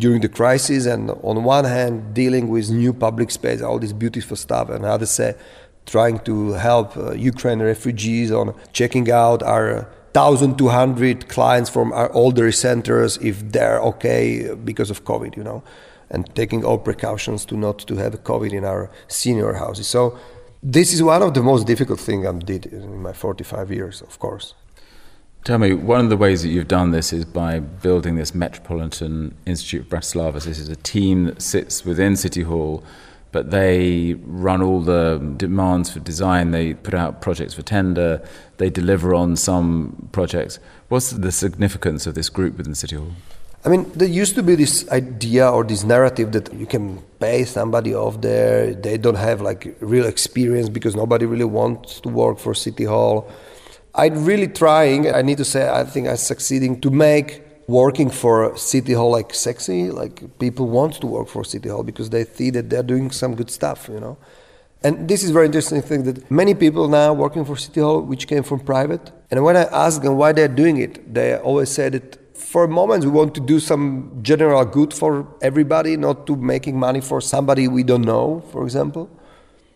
during 0.00 0.22
the 0.22 0.28
crisis 0.28 0.86
and 0.86 1.08
on 1.22 1.44
one 1.44 1.64
hand 1.64 2.14
dealing 2.14 2.48
with 2.48 2.68
new 2.68 2.92
public 2.92 3.30
space 3.30 3.62
all 3.62 3.78
this 3.78 3.92
beautiful 3.92 4.36
stuff 4.36 4.68
and 4.70 4.82
to 4.82 5.06
say 5.06 5.36
trying 5.86 6.18
to 6.18 6.50
help 6.54 6.96
uh, 6.96 7.12
ukraine 7.12 7.62
refugees 7.62 8.32
on 8.32 8.52
checking 8.72 9.08
out 9.12 9.40
our 9.44 9.88
1200 10.14 11.28
clients 11.28 11.70
from 11.70 11.92
our 11.92 12.12
older 12.12 12.50
centers 12.50 13.18
if 13.18 13.52
they're 13.52 13.78
okay 13.78 14.52
because 14.64 14.90
of 14.90 15.04
covid 15.04 15.36
you 15.36 15.44
know 15.44 15.62
and 16.10 16.34
taking 16.34 16.64
all 16.64 16.78
precautions 16.78 17.44
to 17.44 17.56
not 17.56 17.78
to 17.78 17.96
have 17.96 18.22
covid 18.24 18.52
in 18.52 18.64
our 18.64 18.90
senior 19.08 19.54
houses 19.54 19.86
so 19.86 20.18
this 20.62 20.92
is 20.92 21.02
one 21.02 21.22
of 21.22 21.34
the 21.34 21.42
most 21.42 21.66
difficult 21.66 22.00
things 22.00 22.26
i 22.26 22.32
did 22.32 22.66
in 22.66 23.02
my 23.02 23.12
45 23.12 23.70
years 23.70 24.02
of 24.02 24.18
course 24.18 24.54
Tell 25.44 25.58
me, 25.58 25.74
one 25.74 26.00
of 26.00 26.08
the 26.08 26.16
ways 26.16 26.42
that 26.42 26.48
you've 26.48 26.68
done 26.68 26.92
this 26.92 27.12
is 27.12 27.26
by 27.26 27.58
building 27.58 28.16
this 28.16 28.34
Metropolitan 28.34 29.34
Institute 29.44 29.82
of 29.82 29.88
Bratislava. 29.88 30.40
So 30.40 30.48
this 30.48 30.58
is 30.58 30.70
a 30.70 30.76
team 30.76 31.24
that 31.24 31.42
sits 31.42 31.84
within 31.84 32.16
City 32.16 32.40
Hall, 32.40 32.82
but 33.30 33.50
they 33.50 34.14
run 34.24 34.62
all 34.62 34.80
the 34.80 35.34
demands 35.36 35.90
for 35.90 36.00
design. 36.00 36.52
They 36.52 36.72
put 36.72 36.94
out 36.94 37.20
projects 37.20 37.52
for 37.52 37.60
tender. 37.60 38.26
They 38.56 38.70
deliver 38.70 39.14
on 39.14 39.36
some 39.36 40.08
projects. 40.12 40.58
What's 40.88 41.10
the 41.10 41.30
significance 41.30 42.06
of 42.06 42.14
this 42.14 42.30
group 42.30 42.56
within 42.56 42.74
City 42.74 42.96
Hall? 42.96 43.12
I 43.64 43.70
mean, 43.70 43.90
there 43.94 44.08
used 44.08 44.34
to 44.34 44.42
be 44.42 44.56
this 44.56 44.86
idea 44.90 45.48
or 45.50 45.64
this 45.64 45.84
narrative 45.84 46.32
that 46.32 46.52
you 46.52 46.66
can 46.66 46.98
pay 47.18 47.44
somebody 47.44 47.94
off 47.94 48.20
there. 48.20 48.74
They 48.74 48.98
don't 48.98 49.14
have 49.14 49.40
like 49.40 49.74
real 49.80 50.04
experience 50.04 50.68
because 50.68 50.94
nobody 50.94 51.24
really 51.24 51.46
wants 51.46 52.00
to 52.00 52.10
work 52.10 52.38
for 52.38 52.54
City 52.54 52.84
Hall 52.84 53.30
I'm 53.96 54.24
really 54.24 54.48
trying, 54.48 55.14
I 55.14 55.22
need 55.22 55.38
to 55.38 55.44
say, 55.44 55.68
I 55.68 55.84
think 55.84 56.08
I'm 56.08 56.16
succeeding 56.16 56.80
to 56.80 56.90
make 56.90 57.42
working 57.68 58.10
for 58.10 58.56
City 58.56 58.92
Hall 58.92 59.10
like 59.10 59.32
sexy. 59.32 59.90
Like 59.90 60.38
people 60.40 60.68
want 60.68 60.94
to 60.94 61.06
work 61.06 61.28
for 61.28 61.44
City 61.44 61.68
Hall 61.68 61.84
because 61.84 62.10
they 62.10 62.24
see 62.24 62.50
that 62.50 62.70
they're 62.70 62.82
doing 62.82 63.12
some 63.12 63.36
good 63.36 63.50
stuff, 63.50 63.88
you 63.88 64.00
know. 64.00 64.16
And 64.82 65.08
this 65.08 65.22
is 65.22 65.30
very 65.30 65.46
interesting 65.46 65.80
thing 65.80 66.02
that 66.04 66.28
many 66.30 66.54
people 66.54 66.88
now 66.88 67.12
working 67.12 67.44
for 67.44 67.56
City 67.56 67.80
Hall, 67.80 68.00
which 68.00 68.26
came 68.26 68.42
from 68.42 68.60
private, 68.60 69.12
and 69.30 69.42
when 69.44 69.56
I 69.56 69.62
ask 69.62 70.02
them 70.02 70.16
why 70.16 70.32
they're 70.32 70.48
doing 70.48 70.78
it, 70.78 71.14
they 71.14 71.36
always 71.36 71.70
say 71.70 71.88
that 71.88 72.18
for 72.34 72.64
a 72.64 72.68
moment 72.68 73.04
we 73.04 73.10
want 73.10 73.34
to 73.34 73.40
do 73.40 73.60
some 73.60 74.18
general 74.22 74.64
good 74.64 74.92
for 74.92 75.26
everybody, 75.40 75.96
not 75.96 76.26
to 76.26 76.36
making 76.36 76.78
money 76.78 77.00
for 77.00 77.20
somebody 77.20 77.68
we 77.68 77.82
don't 77.82 78.02
know, 78.02 78.42
for 78.52 78.64
example. 78.64 79.08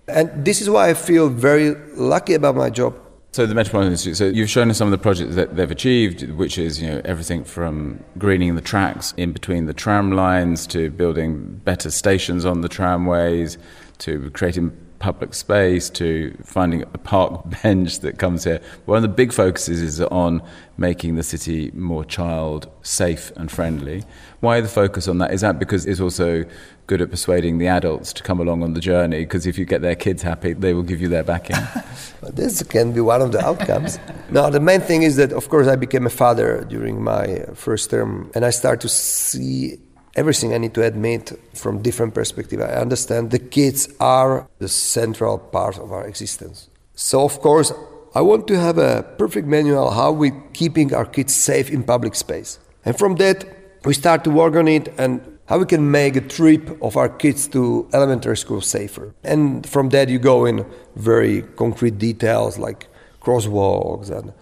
And 0.08 0.44
this 0.44 0.60
is 0.60 0.70
why 0.70 0.90
I 0.90 0.94
feel 0.94 1.28
very 1.28 1.74
lucky 1.94 2.34
about 2.34 2.56
my 2.56 2.70
job. 2.70 2.94
So 3.32 3.46
the 3.46 3.54
Metropolitan 3.54 3.92
Institute. 3.92 4.16
So 4.16 4.26
you've 4.26 4.48
shown 4.48 4.70
us 4.70 4.78
some 4.78 4.88
of 4.88 4.92
the 4.92 4.98
projects 4.98 5.34
that 5.34 5.54
they've 5.54 5.70
achieved, 5.70 6.28
which 6.30 6.56
is 6.58 6.80
you 6.80 6.88
know 6.88 7.02
everything 7.04 7.44
from 7.44 8.02
greening 8.16 8.54
the 8.54 8.62
tracks 8.62 9.12
in 9.16 9.32
between 9.32 9.66
the 9.66 9.74
tram 9.74 10.12
lines 10.12 10.66
to 10.68 10.90
building 10.90 11.60
better 11.64 11.90
stations 11.90 12.44
on 12.44 12.62
the 12.62 12.68
tramways 12.68 13.58
to 13.98 14.30
creating 14.30 14.72
public 14.98 15.34
space 15.34 15.88
to 15.90 16.36
finding 16.44 16.82
a 16.82 16.98
park 16.98 17.42
bench 17.62 18.00
that 18.00 18.18
comes 18.18 18.44
here. 18.44 18.60
One 18.86 18.96
of 18.96 19.02
the 19.02 19.08
big 19.08 19.32
focuses 19.32 19.80
is 19.80 20.00
on 20.00 20.42
making 20.76 21.16
the 21.16 21.22
city 21.22 21.70
more 21.72 22.04
child 22.04 22.70
safe 22.82 23.32
and 23.36 23.50
friendly. 23.50 24.04
Why 24.40 24.60
the 24.60 24.68
focus 24.68 25.08
on 25.08 25.18
that? 25.18 25.32
Is 25.32 25.40
that 25.40 25.58
because 25.58 25.86
it's 25.86 26.00
also 26.00 26.44
good 26.86 27.02
at 27.02 27.10
persuading 27.10 27.58
the 27.58 27.66
adults 27.66 28.12
to 28.14 28.22
come 28.22 28.40
along 28.40 28.62
on 28.62 28.74
the 28.74 28.80
journey? 28.80 29.20
Because 29.20 29.46
if 29.46 29.58
you 29.58 29.64
get 29.64 29.82
their 29.82 29.96
kids 29.96 30.22
happy, 30.22 30.52
they 30.52 30.74
will 30.74 30.84
give 30.84 31.00
you 31.00 31.08
their 31.08 31.24
backing. 31.24 31.56
this 32.32 32.62
can 32.62 32.92
be 32.92 33.00
one 33.00 33.20
of 33.20 33.32
the 33.32 33.44
outcomes. 33.44 33.98
no, 34.30 34.50
the 34.50 34.60
main 34.60 34.80
thing 34.80 35.02
is 35.02 35.16
that, 35.16 35.32
of 35.32 35.48
course, 35.48 35.66
I 35.66 35.76
became 35.76 36.06
a 36.06 36.10
father 36.10 36.64
during 36.68 37.02
my 37.02 37.44
first 37.54 37.90
term, 37.90 38.30
and 38.34 38.44
I 38.44 38.50
start 38.50 38.80
to 38.82 38.88
see 38.88 39.78
everything 40.14 40.54
I 40.54 40.58
need 40.58 40.74
to 40.74 40.84
admit 40.84 41.38
from 41.54 41.82
different 41.82 42.14
perspective. 42.14 42.60
I 42.60 42.74
understand 42.74 43.30
the 43.30 43.38
kids 43.38 43.88
are 44.00 44.48
the 44.58 44.68
central 44.68 45.38
part 45.38 45.78
of 45.78 45.92
our 45.92 46.06
existence. 46.06 46.68
So 46.94 47.24
of 47.24 47.40
course, 47.40 47.72
I 48.14 48.22
want 48.22 48.46
to 48.48 48.58
have 48.58 48.78
a 48.78 49.04
perfect 49.18 49.46
manual 49.46 49.90
how 49.90 50.12
we 50.12 50.32
keeping 50.52 50.94
our 50.94 51.04
kids 51.04 51.34
safe 51.34 51.70
in 51.70 51.82
public 51.82 52.14
space. 52.14 52.58
And 52.84 52.98
from 52.98 53.16
that, 53.16 53.44
we 53.84 53.94
start 53.94 54.24
to 54.24 54.30
work 54.30 54.54
on 54.56 54.66
it 54.66 54.88
and 54.98 55.20
how 55.46 55.58
we 55.58 55.66
can 55.66 55.90
make 55.90 56.16
a 56.16 56.20
trip 56.20 56.82
of 56.82 56.96
our 56.96 57.08
kids 57.08 57.48
to 57.48 57.88
elementary 57.92 58.36
school 58.36 58.60
safer. 58.60 59.14
And 59.24 59.66
from 59.66 59.90
that, 59.90 60.08
you 60.08 60.18
go 60.18 60.44
in 60.44 60.66
very 60.96 61.42
concrete 61.56 61.98
details 61.98 62.58
like 62.58 62.86
crosswalks 63.22 64.10
and 64.10 64.32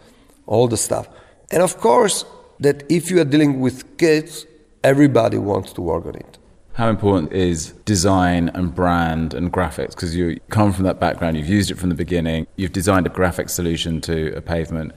all 0.46 0.68
the 0.68 0.76
stuff. 0.76 1.09
And 1.50 1.62
of 1.62 1.79
course, 1.79 2.24
that 2.61 2.85
if 2.88 3.11
you 3.11 3.20
are 3.20 3.24
dealing 3.24 3.61
with 3.61 3.98
kids, 3.98 4.46
everybody 4.87 5.37
wants 5.37 5.72
to 5.72 5.81
work 5.81 6.07
on 6.07 6.14
it. 6.14 6.38
How 6.75 6.88
important 6.88 7.33
is 7.33 7.72
design 7.94 8.51
and 8.55 8.72
brand 8.72 9.35
and 9.35 9.53
graphics? 9.53 9.90
Because 9.96 10.14
you 10.14 10.38
come 10.49 10.72
from 10.72 10.85
that 10.85 11.01
background, 11.01 11.37
you've 11.37 11.49
used 11.49 11.70
it 11.72 11.77
from 11.77 11.88
the 11.88 11.96
beginning, 11.96 12.46
you've 12.55 12.77
designed 12.81 13.05
a 13.07 13.14
graphic 13.18 13.49
solution 13.49 14.01
to 14.03 14.16
a 14.37 14.40
pavement. 14.40 14.92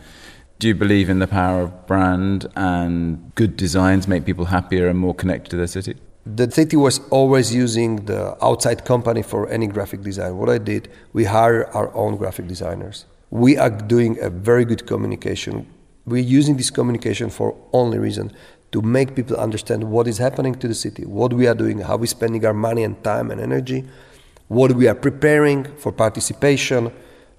Do 0.60 0.68
you 0.68 0.76
believe 0.76 1.10
in 1.10 1.18
the 1.18 1.32
power 1.42 1.62
of 1.64 1.88
brand 1.88 2.46
and 2.56 3.34
good 3.34 3.58
designs 3.58 4.08
make 4.08 4.26
people 4.26 4.46
happier 4.46 4.88
and 4.90 5.00
more 5.00 5.16
connected 5.16 5.50
to 5.52 5.58
their 5.58 5.74
city? 5.78 5.96
The 6.26 6.52
city 6.52 6.78
was 6.78 7.00
always 7.10 7.56
using 7.56 8.06
the 8.06 8.22
outside 8.46 8.86
company 8.86 9.24
for 9.24 9.50
any 9.50 9.66
graphic 9.66 10.02
design. 10.04 10.38
What 10.38 10.50
I 10.50 10.60
did, 10.60 10.90
we 11.14 11.24
hired 11.24 11.68
our 11.74 11.92
own 11.96 12.18
graphic 12.18 12.46
designers. 12.48 13.06
We 13.32 13.58
are 13.58 13.72
doing 13.72 14.20
a 14.22 14.30
very 14.30 14.66
good 14.66 14.86
communication. 14.86 15.66
We're 16.06 16.30
using 16.40 16.58
this 16.58 16.70
communication 16.70 17.30
for 17.30 17.56
only 17.72 17.98
reason 17.98 18.32
to 18.72 18.82
make 18.82 19.16
people 19.16 19.36
understand 19.38 19.84
what 19.84 20.08
is 20.08 20.18
happening 20.18 20.56
to 20.56 20.68
the 20.68 20.76
city, 20.76 21.06
what 21.06 21.34
we 21.34 21.48
are 21.48 21.56
doing, 21.56 21.80
how 21.80 21.98
we're 21.98 22.06
spending 22.06 22.46
our 22.46 22.54
money 22.54 22.84
and 22.84 23.04
time 23.04 23.32
and 23.32 23.42
energy, 23.42 23.84
what 24.48 24.74
we 24.74 24.88
are 24.88 24.96
preparing 24.96 25.64
for 25.78 25.92
participation. 25.92 26.92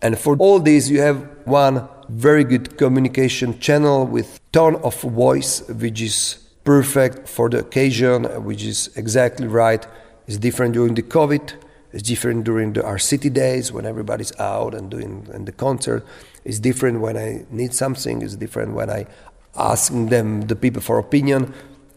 And 0.03 0.19
for 0.19 0.37
all 0.37 0.59
this, 0.59 0.88
you 0.88 1.01
have 1.01 1.29
one 1.45 1.88
very 2.09 2.45
good 2.45 2.77
communication 2.77 3.59
channel 3.61 4.07
with 4.07 4.40
tone 4.53 4.77
of 4.77 5.01
voice, 5.01 5.69
which 5.69 6.01
is 6.01 6.38
perfect 6.64 7.29
for 7.29 7.49
the 7.49 7.59
occasion, 7.59 8.25
which 8.45 8.64
is 8.64 8.90
exactly 8.97 9.47
right. 9.47 9.87
It's 10.27 10.38
different 10.38 10.75
during 10.75 10.95
the 10.95 11.03
COVID. 11.03 11.53
It's 11.93 12.05
different 12.05 12.45
during 12.45 12.73
the, 12.73 12.85
our 12.85 12.99
city 12.99 13.31
days 13.31 13.73
when 13.73 13.85
everybody's 13.85 14.38
out 14.38 14.75
and 14.75 14.90
doing 14.90 15.29
and 15.33 15.47
the 15.47 15.53
concert. 15.53 16.05
It's 16.45 16.59
different 16.59 17.01
when 17.01 17.16
I 17.16 17.45
need 17.51 17.75
something. 17.75 18.23
It's 18.23 18.37
different 18.37 18.75
when 18.75 18.90
I 18.90 19.07
asking 19.57 20.07
them, 20.07 20.43
the 20.43 20.57
people, 20.57 20.83
for 20.83 20.99
opinion. 20.99 21.53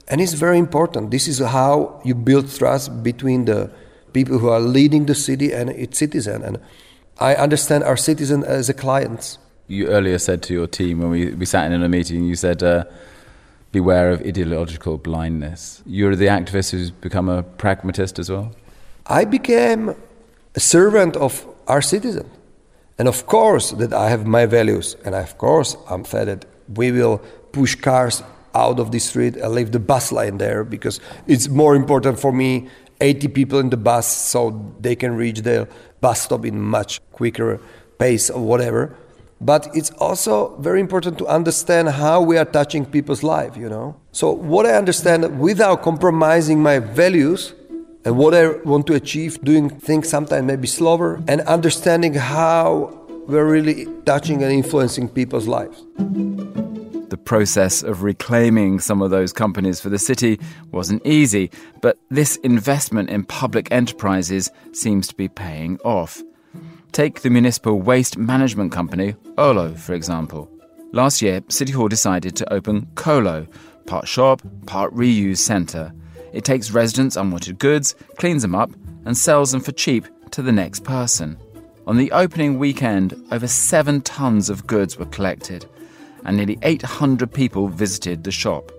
And 0.08 0.20
it's 0.20 0.34
very 0.34 0.58
important. 0.58 1.12
This 1.12 1.28
is 1.28 1.40
how 1.40 2.02
you 2.04 2.16
build 2.16 2.50
trust 2.52 3.04
between 3.04 3.46
the 3.46 3.72
people 4.12 4.38
who 4.38 4.50
are 4.50 4.60
leading 4.60 5.06
the 5.06 5.16
city 5.16 5.54
and 5.54 5.70
its 5.70 5.98
citizen. 5.98 6.44
And 6.44 6.60
I 7.20 7.36
understand 7.36 7.84
our 7.84 7.98
citizen 7.98 8.44
as 8.44 8.70
a 8.70 8.74
client. 8.74 9.38
You 9.68 9.88
earlier 9.88 10.20
said 10.20 10.44
to 10.44 10.54
your 10.54 10.68
team 10.68 11.00
when 11.00 11.10
we, 11.10 11.34
we 11.34 11.46
sat 11.46 11.72
in 11.72 11.82
a 11.82 11.90
meeting, 11.90 12.26
you 12.26 12.36
said, 12.36 12.62
uh, 12.62 12.84
beware 13.72 14.12
of 14.12 14.22
ideological 14.22 14.98
blindness. 14.98 15.82
You're 15.86 16.16
the 16.16 16.28
activist 16.28 16.72
who's 16.72 16.92
become 16.92 17.28
a 17.28 17.44
pragmatist 17.44 18.20
as 18.20 18.30
well? 18.30 18.54
I 19.08 19.26
became 19.26 19.96
a 20.56 20.60
servant 20.60 21.16
of 21.18 21.46
our 21.68 21.82
citizen. 21.82 22.30
And 22.98 23.08
of 23.08 23.26
course 23.26 23.72
that 23.72 23.94
I 23.94 24.10
have 24.10 24.26
my 24.26 24.46
values, 24.46 24.96
and 25.04 25.16
of 25.16 25.38
course 25.38 25.76
I'm 25.90 26.04
fed 26.04 26.28
that 26.28 26.46
we 26.76 26.92
will 26.92 27.20
push 27.52 27.76
cars 27.76 28.24
out 28.56 28.80
of 28.80 28.92
the 28.92 29.00
street 29.00 29.36
and 29.36 29.54
leave 29.54 29.72
the 29.72 29.80
bus 29.80 30.12
line 30.12 30.38
there 30.38 30.64
because 30.64 31.00
it's 31.28 31.48
more 31.48 31.76
important 31.76 32.20
for 32.20 32.32
me 32.32 32.70
80 33.02 33.28
people 33.30 33.60
in 33.60 33.70
the 33.70 33.78
bus 33.78 34.08
so 34.08 34.74
they 34.80 34.96
can 34.96 35.16
reach 35.16 35.42
the 35.42 35.68
bus 36.02 36.22
stop 36.22 36.46
in 36.46 36.62
much 36.62 37.02
quicker 37.12 37.60
pace 37.98 38.30
or 38.30 38.42
whatever. 38.46 38.96
But 39.42 39.70
it's 39.76 39.90
also 39.92 40.56
very 40.58 40.80
important 40.80 41.18
to 41.18 41.28
understand 41.28 41.90
how 41.90 42.22
we 42.22 42.38
are 42.38 42.46
touching 42.46 42.86
people's 42.86 43.24
life 43.24 43.58
you 43.58 43.70
know? 43.70 43.96
So 44.12 44.32
what 44.32 44.66
i 44.66 44.74
understand 44.74 45.40
without 45.40 45.82
compromising 45.82 46.62
my 46.62 46.80
values 46.80 47.54
and 48.06 48.18
what 48.18 48.34
i 48.34 48.50
want 48.64 48.86
to 48.88 48.94
achieve 48.94 49.42
doing 49.44 49.70
things 49.70 50.10
sometimes 50.10 50.46
maybe 50.46 50.68
slower 50.68 51.22
and 51.28 51.42
understanding 51.42 52.14
how 52.14 53.00
we're 53.28 53.50
really 53.50 53.88
touching 54.06 54.44
and 54.44 54.52
influencing 54.52 55.08
people's 55.08 55.48
lives 55.48 55.84
the 57.14 57.18
process 57.18 57.84
of 57.84 58.02
reclaiming 58.02 58.80
some 58.80 59.00
of 59.00 59.12
those 59.12 59.32
companies 59.32 59.80
for 59.80 59.90
the 59.90 60.00
city 60.00 60.40
wasn't 60.72 61.06
easy, 61.06 61.52
but 61.80 62.00
this 62.10 62.38
investment 62.38 63.12
in 63.12 63.24
public 63.24 63.72
enterprises 63.72 64.50
seems 64.72 65.08
to 65.10 65.14
be 65.14 65.28
paying 65.28 65.78
off. 65.86 66.24
Take 66.92 67.22
the 67.22 67.30
municipal 67.30 67.80
waste 67.80 68.18
management 68.18 68.72
company, 68.72 69.16
Olo, 69.38 69.76
for 69.76 69.94
example. 69.94 70.50
Last 70.92 71.22
year, 71.22 71.44
City 71.50 71.72
Hall 71.72 71.88
decided 71.88 72.36
to 72.36 72.52
open 72.52 72.88
Colo, 72.96 73.46
part 73.86 74.08
shop, 74.08 74.42
part 74.66 74.92
reuse 74.96 75.38
centre. 75.38 75.94
It 76.34 76.44
takes 76.44 76.72
residents' 76.72 77.16
unwanted 77.16 77.60
goods, 77.60 77.96
cleans 78.18 78.42
them 78.42 78.56
up, 78.56 78.72
and 79.06 79.18
sells 79.18 79.52
them 79.52 79.62
for 79.62 79.72
cheap 79.72 80.06
to 80.32 80.42
the 80.42 80.52
next 80.52 80.84
person. 80.84 81.38
On 81.88 81.98
the 81.98 82.12
opening 82.12 82.60
weekend, 82.60 83.14
over 83.32 83.48
seven 83.48 84.02
tons 84.02 84.50
of 84.50 84.68
goods 84.68 84.98
were 84.98 85.06
collected 85.06 85.66
and 86.26 86.38
nearly 86.38 86.58
800 86.64 87.32
people 87.32 87.68
visited 87.68 88.24
the 88.24 88.32
shop. 88.32 88.72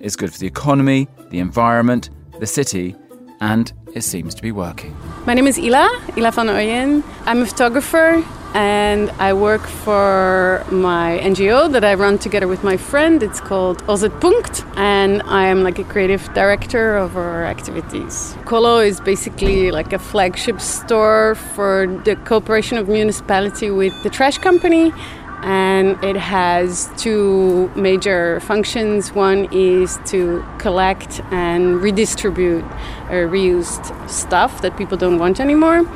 It's 0.00 0.16
good 0.16 0.32
for 0.32 0.38
the 0.38 0.46
economy, 0.46 1.08
the 1.30 1.38
environment, 1.38 2.10
the 2.38 2.46
city, 2.46 2.94
and 3.42 3.72
it 3.92 4.02
seems 4.02 4.34
to 4.36 4.42
be 4.42 4.52
working. 4.52 4.96
My 5.26 5.34
name 5.34 5.48
is 5.48 5.58
Ila, 5.58 5.86
Ila 6.16 6.30
van 6.30 6.46
Ooyen. 6.46 7.02
I'm 7.26 7.42
a 7.42 7.46
photographer 7.46 8.24
and 8.54 9.10
I 9.18 9.32
work 9.32 9.62
for 9.62 10.64
my 10.70 11.18
NGO 11.22 11.72
that 11.72 11.84
I 11.84 11.94
run 11.94 12.18
together 12.18 12.46
with 12.46 12.62
my 12.62 12.76
friend. 12.76 13.22
It's 13.22 13.40
called 13.40 13.78
Punkt, 14.20 14.64
and 14.76 15.22
I 15.22 15.46
am 15.46 15.64
like 15.64 15.78
a 15.78 15.84
creative 15.84 16.22
director 16.34 16.96
of 16.96 17.16
our 17.16 17.44
activities. 17.44 18.36
Colo 18.44 18.78
is 18.78 19.00
basically 19.00 19.70
like 19.70 19.92
a 19.92 19.98
flagship 19.98 20.60
store 20.60 21.34
for 21.34 21.86
the 22.04 22.14
cooperation 22.16 22.76
of 22.78 22.88
municipality 22.88 23.70
with 23.70 23.94
the 24.02 24.10
trash 24.10 24.38
company 24.38 24.92
and 25.42 26.02
it 26.04 26.16
has 26.16 26.90
two 26.96 27.70
major 27.74 28.40
functions. 28.40 29.12
One 29.12 29.48
is 29.52 29.98
to 30.06 30.44
collect 30.58 31.20
and 31.30 31.82
redistribute 31.82 32.64
uh, 32.64 33.28
reused 33.28 34.08
stuff 34.08 34.62
that 34.62 34.76
people 34.76 34.96
don't 34.96 35.18
want 35.18 35.40
anymore, 35.40 35.86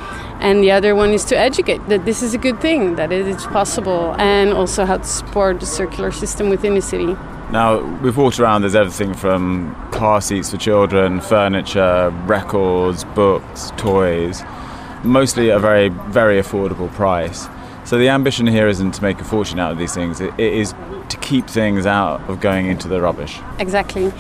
and 0.41 0.63
the 0.63 0.71
other 0.73 0.95
one 0.95 1.11
is 1.11 1.25
to 1.27 1.39
educate 1.39 1.89
that 1.89 2.05
this 2.05 2.23
is 2.23 2.35
a 2.35 2.39
good 2.39 2.61
thing, 2.61 2.97
that 2.97 3.13
it 3.13 3.27
is 3.27 3.47
possible, 3.47 4.15
and 4.19 4.53
also 4.53 4.85
how 4.85 4.99
to 4.99 5.05
support 5.05 5.61
the 5.61 5.67
circular 5.67 6.13
system 6.13 6.51
within 6.51 6.75
the 6.75 6.83
city. 6.83 7.17
Now, 7.51 7.81
we've 8.01 8.17
walked 8.17 8.41
around, 8.41 8.63
there's 8.63 8.75
everything 8.75 9.15
from 9.15 9.75
car 9.93 10.21
seats 10.21 10.51
for 10.51 10.57
children, 10.57 11.21
furniture, 11.21 12.11
records, 12.27 13.05
books, 13.05 13.71
toys, 13.77 14.43
mostly 15.05 15.53
at 15.53 15.59
a 15.59 15.61
very, 15.61 15.89
very 15.89 16.43
affordable 16.43 16.93
price. 16.93 17.47
So 17.87 17.99
the 17.99 18.09
ambition 18.09 18.49
here 18.49 18.67
isn't 18.67 18.93
to 18.93 19.03
make 19.03 19.21
a 19.21 19.25
fortune 19.25 19.61
out 19.61 19.71
of 19.71 19.79
these 19.79 19.95
things. 19.95 20.21
it, 20.21 20.35
it 20.39 20.53
is 20.53 20.75
to 21.09 21.17
keep 21.21 21.47
things 21.47 21.87
out 21.87 22.21
of 22.29 22.41
going 22.41 22.67
into 22.67 22.89
the 22.89 23.01
rubbish. 23.01 23.39
Exactly. 23.61 24.13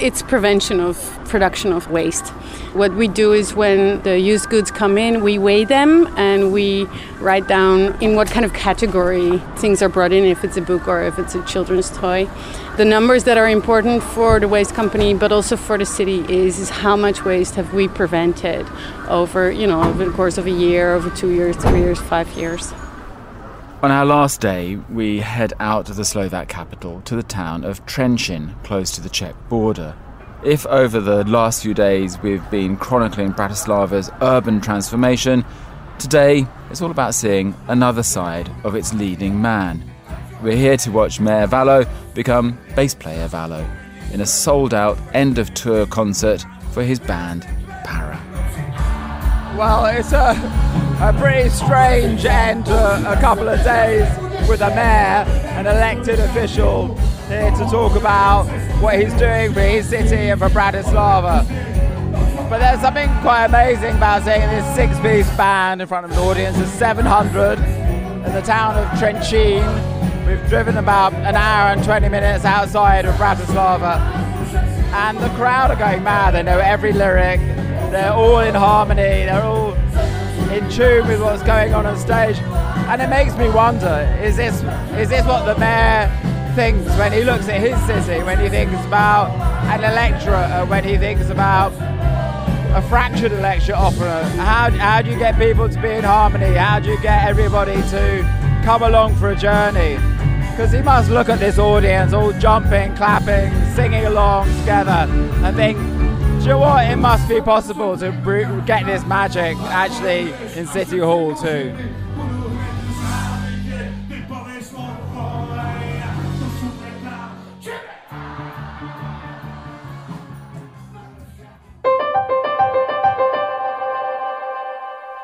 It's 0.00 0.22
prevention 0.22 0.80
of 0.80 0.96
production 1.26 1.70
of 1.70 1.90
waste. 1.90 2.28
What 2.72 2.94
we 2.94 3.08
do 3.08 3.34
is 3.34 3.52
when 3.52 4.00
the 4.04 4.18
used 4.18 4.48
goods 4.48 4.70
come 4.70 4.96
in, 4.96 5.22
we 5.22 5.36
weigh 5.36 5.66
them 5.66 6.06
and 6.16 6.50
we 6.50 6.84
write 7.18 7.46
down 7.46 8.02
in 8.02 8.14
what 8.14 8.30
kind 8.30 8.46
of 8.46 8.54
category 8.54 9.36
things 9.56 9.82
are 9.82 9.90
brought 9.90 10.12
in, 10.12 10.24
if 10.24 10.42
it's 10.42 10.56
a 10.56 10.62
book 10.62 10.88
or 10.88 11.02
if 11.02 11.18
it's 11.18 11.34
a 11.34 11.44
children's 11.44 11.90
toy. 11.90 12.26
The 12.78 12.86
numbers 12.86 13.24
that 13.24 13.36
are 13.36 13.50
important 13.50 14.02
for 14.02 14.40
the 14.40 14.48
waste 14.48 14.72
company, 14.74 15.12
but 15.12 15.30
also 15.30 15.58
for 15.58 15.76
the 15.76 15.84
city, 15.84 16.20
is, 16.32 16.58
is 16.58 16.70
how 16.70 16.96
much 16.96 17.22
waste 17.22 17.56
have 17.56 17.74
we 17.74 17.86
prevented 17.86 18.66
over, 19.08 19.52
you 19.52 19.66
know, 19.66 19.82
over 19.82 20.06
the 20.06 20.10
course 20.10 20.38
of 20.38 20.46
a 20.46 20.50
year, 20.50 20.94
over 20.94 21.10
two 21.10 21.28
years, 21.28 21.56
three 21.56 21.80
years, 21.80 22.00
five 22.00 22.32
years. 22.32 22.72
On 23.82 23.90
our 23.90 24.04
last 24.04 24.42
day, 24.42 24.76
we 24.90 25.20
head 25.20 25.54
out 25.58 25.88
of 25.88 25.96
the 25.96 26.04
Slovak 26.04 26.48
capital 26.48 27.00
to 27.06 27.16
the 27.16 27.22
town 27.22 27.64
of 27.64 27.86
Trenčín, 27.86 28.62
close 28.62 28.90
to 28.90 29.00
the 29.00 29.08
Czech 29.08 29.34
border. 29.48 29.96
If 30.44 30.66
over 30.66 31.00
the 31.00 31.24
last 31.24 31.62
few 31.62 31.72
days 31.72 32.20
we've 32.20 32.48
been 32.50 32.76
chronicling 32.76 33.32
Bratislava's 33.32 34.10
urban 34.20 34.60
transformation, 34.60 35.46
today 35.98 36.46
it's 36.70 36.82
all 36.82 36.90
about 36.90 37.14
seeing 37.14 37.54
another 37.68 38.02
side 38.02 38.50
of 38.64 38.74
its 38.74 38.92
leading 38.92 39.40
man. 39.40 39.82
We're 40.42 40.58
here 40.58 40.76
to 40.76 40.92
watch 40.92 41.18
Mayor 41.18 41.46
Vallo 41.46 41.88
become 42.12 42.58
bass 42.76 42.94
player 42.94 43.28
Vallo 43.28 43.66
in 44.12 44.20
a 44.20 44.26
sold 44.26 44.74
out 44.74 44.98
end 45.14 45.38
of 45.38 45.54
tour 45.54 45.86
concert 45.86 46.44
for 46.72 46.82
his 46.82 47.00
band 47.00 47.48
Para. 47.84 48.20
Well, 49.56 49.86
it's 49.86 50.12
a, 50.12 50.34
a 51.02 51.14
pretty 51.14 51.48
strange 51.48 52.26
end 52.26 52.66
to 52.66 53.10
a 53.10 53.18
couple 53.22 53.48
of 53.48 53.58
days 53.64 54.06
with 54.46 54.60
a 54.60 54.68
mayor, 54.68 55.24
an 55.56 55.66
elected 55.66 56.20
official, 56.20 56.94
here 57.26 57.50
to 57.52 57.64
talk 57.70 57.96
about 57.96 58.44
what 58.82 59.00
he's 59.00 59.14
doing 59.14 59.50
for 59.54 59.60
his 59.60 59.88
city 59.88 60.28
and 60.28 60.38
for 60.38 60.50
Bratislava. 60.50 61.48
But 62.50 62.58
there's 62.58 62.82
something 62.82 63.08
quite 63.22 63.46
amazing 63.46 63.96
about 63.96 64.24
seeing 64.24 64.42
this 64.50 64.74
six 64.74 65.00
piece 65.00 65.34
band 65.38 65.80
in 65.80 65.88
front 65.88 66.04
of 66.04 66.12
an 66.12 66.18
audience 66.18 66.58
of 66.58 66.68
700 66.68 67.58
in 67.58 68.32
the 68.34 68.42
town 68.42 68.76
of 68.76 68.86
Trenčín. 68.98 69.64
We've 70.26 70.46
driven 70.50 70.76
about 70.76 71.14
an 71.14 71.34
hour 71.34 71.72
and 71.72 71.82
20 71.82 72.10
minutes 72.10 72.44
outside 72.44 73.06
of 73.06 73.14
Bratislava, 73.14 73.96
and 74.92 75.16
the 75.16 75.30
crowd 75.30 75.70
are 75.70 75.76
going 75.76 76.04
mad. 76.04 76.34
They 76.34 76.42
know 76.42 76.58
every 76.58 76.92
lyric, 76.92 77.40
they're 77.90 78.12
all 78.12 78.40
in 78.40 78.54
harmony, 78.54 79.24
they're 79.24 79.42
all 79.42 79.74
in 80.52 80.68
tune 80.68 81.06
with 81.06 81.20
what's 81.20 81.42
going 81.42 81.74
on 81.74 81.86
on 81.86 81.96
stage. 81.96 82.38
And 82.38 83.00
it 83.00 83.08
makes 83.08 83.36
me 83.36 83.48
wonder 83.48 84.18
is 84.22 84.36
this, 84.36 84.56
is 84.98 85.08
this 85.08 85.24
what 85.24 85.44
the 85.44 85.58
mayor 85.58 86.10
thinks 86.54 86.88
when 86.98 87.12
he 87.12 87.22
looks 87.22 87.48
at 87.48 87.60
his 87.60 87.80
city, 87.86 88.22
when 88.24 88.38
he 88.40 88.48
thinks 88.48 88.84
about 88.84 89.30
an 89.66 89.84
electorate, 89.84 90.68
when 90.68 90.82
he 90.82 90.98
thinks 90.98 91.30
about 91.30 91.72
a 92.74 92.82
fractured 92.88 93.32
electorate 93.32 93.78
offer? 93.78 94.22
How, 94.38 94.70
how 94.70 95.02
do 95.02 95.10
you 95.10 95.18
get 95.18 95.38
people 95.38 95.68
to 95.68 95.80
be 95.80 95.90
in 95.90 96.04
harmony? 96.04 96.54
How 96.54 96.80
do 96.80 96.90
you 96.90 97.00
get 97.00 97.28
everybody 97.28 97.76
to 97.90 98.62
come 98.64 98.82
along 98.82 99.16
for 99.16 99.30
a 99.30 99.36
journey? 99.36 99.94
Because 100.50 100.72
he 100.72 100.82
must 100.82 101.10
look 101.10 101.28
at 101.28 101.38
this 101.38 101.58
audience 101.58 102.12
all 102.12 102.32
jumping, 102.32 102.94
clapping, 102.96 103.52
singing 103.74 104.04
along 104.06 104.46
together 104.58 105.06
and 105.44 105.56
think, 105.56 105.78
do 106.40 106.44
you 106.44 106.52
know 106.52 106.58
what? 106.58 106.90
It 106.90 106.96
must 106.96 107.28
be 107.28 107.38
possible 107.42 107.98
to 107.98 108.62
get 108.66 108.86
this 108.86 109.04
magic 109.04 109.58
actually 109.58 110.32
in 110.58 110.66
City 110.66 110.98
Hall 110.98 111.34
too. 111.34 111.76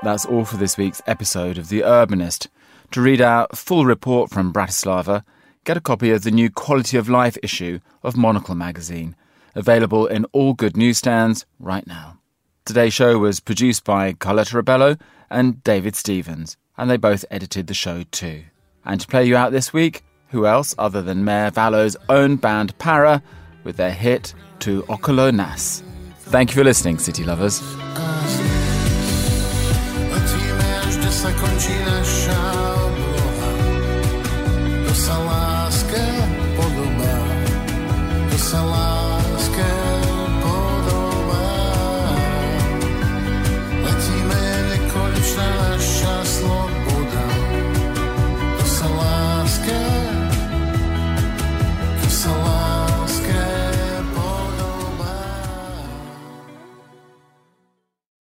That's 0.02 0.26
all 0.26 0.44
for 0.44 0.58
this 0.58 0.76
week's 0.76 1.00
episode 1.06 1.56
of 1.56 1.70
The 1.70 1.80
Urbanist. 1.80 2.48
To 2.90 3.00
read 3.00 3.22
our 3.22 3.48
full 3.54 3.86
report 3.86 4.30
from 4.30 4.52
Bratislava, 4.52 5.24
get 5.64 5.78
a 5.78 5.80
copy 5.80 6.10
of 6.10 6.24
the 6.24 6.30
new 6.30 6.50
Quality 6.50 6.98
of 6.98 7.08
Life 7.08 7.38
issue 7.42 7.80
of 8.02 8.18
Monocle 8.18 8.54
magazine 8.54 9.16
available 9.56 10.06
in 10.06 10.24
all 10.26 10.54
good 10.54 10.76
newsstands 10.76 11.44
right 11.58 11.86
now. 11.86 12.18
Today's 12.64 12.94
show 12.94 13.18
was 13.18 13.40
produced 13.40 13.84
by 13.84 14.12
Carletta 14.12 14.62
Rebello 14.62 15.00
and 15.30 15.62
David 15.64 15.96
Stevens, 15.96 16.56
and 16.76 16.88
they 16.90 16.96
both 16.96 17.24
edited 17.30 17.66
the 17.66 17.74
show 17.74 18.04
too. 18.10 18.44
And 18.84 19.00
to 19.00 19.06
play 19.06 19.24
you 19.24 19.36
out 19.36 19.50
this 19.50 19.72
week, 19.72 20.04
who 20.28 20.46
else 20.46 20.74
other 20.78 21.02
than 21.02 21.24
Mayor 21.24 21.50
Vallo's 21.50 21.96
own 22.08 22.36
band 22.36 22.76
Para 22.78 23.22
with 23.64 23.76
their 23.76 23.92
hit 23.92 24.34
To 24.60 24.82
Okolo 24.84 25.32
Nas. 25.34 25.82
Thank 26.18 26.50
you 26.50 26.56
for 26.56 26.64
listening, 26.64 26.98
City 26.98 27.24
Lovers. 27.24 27.60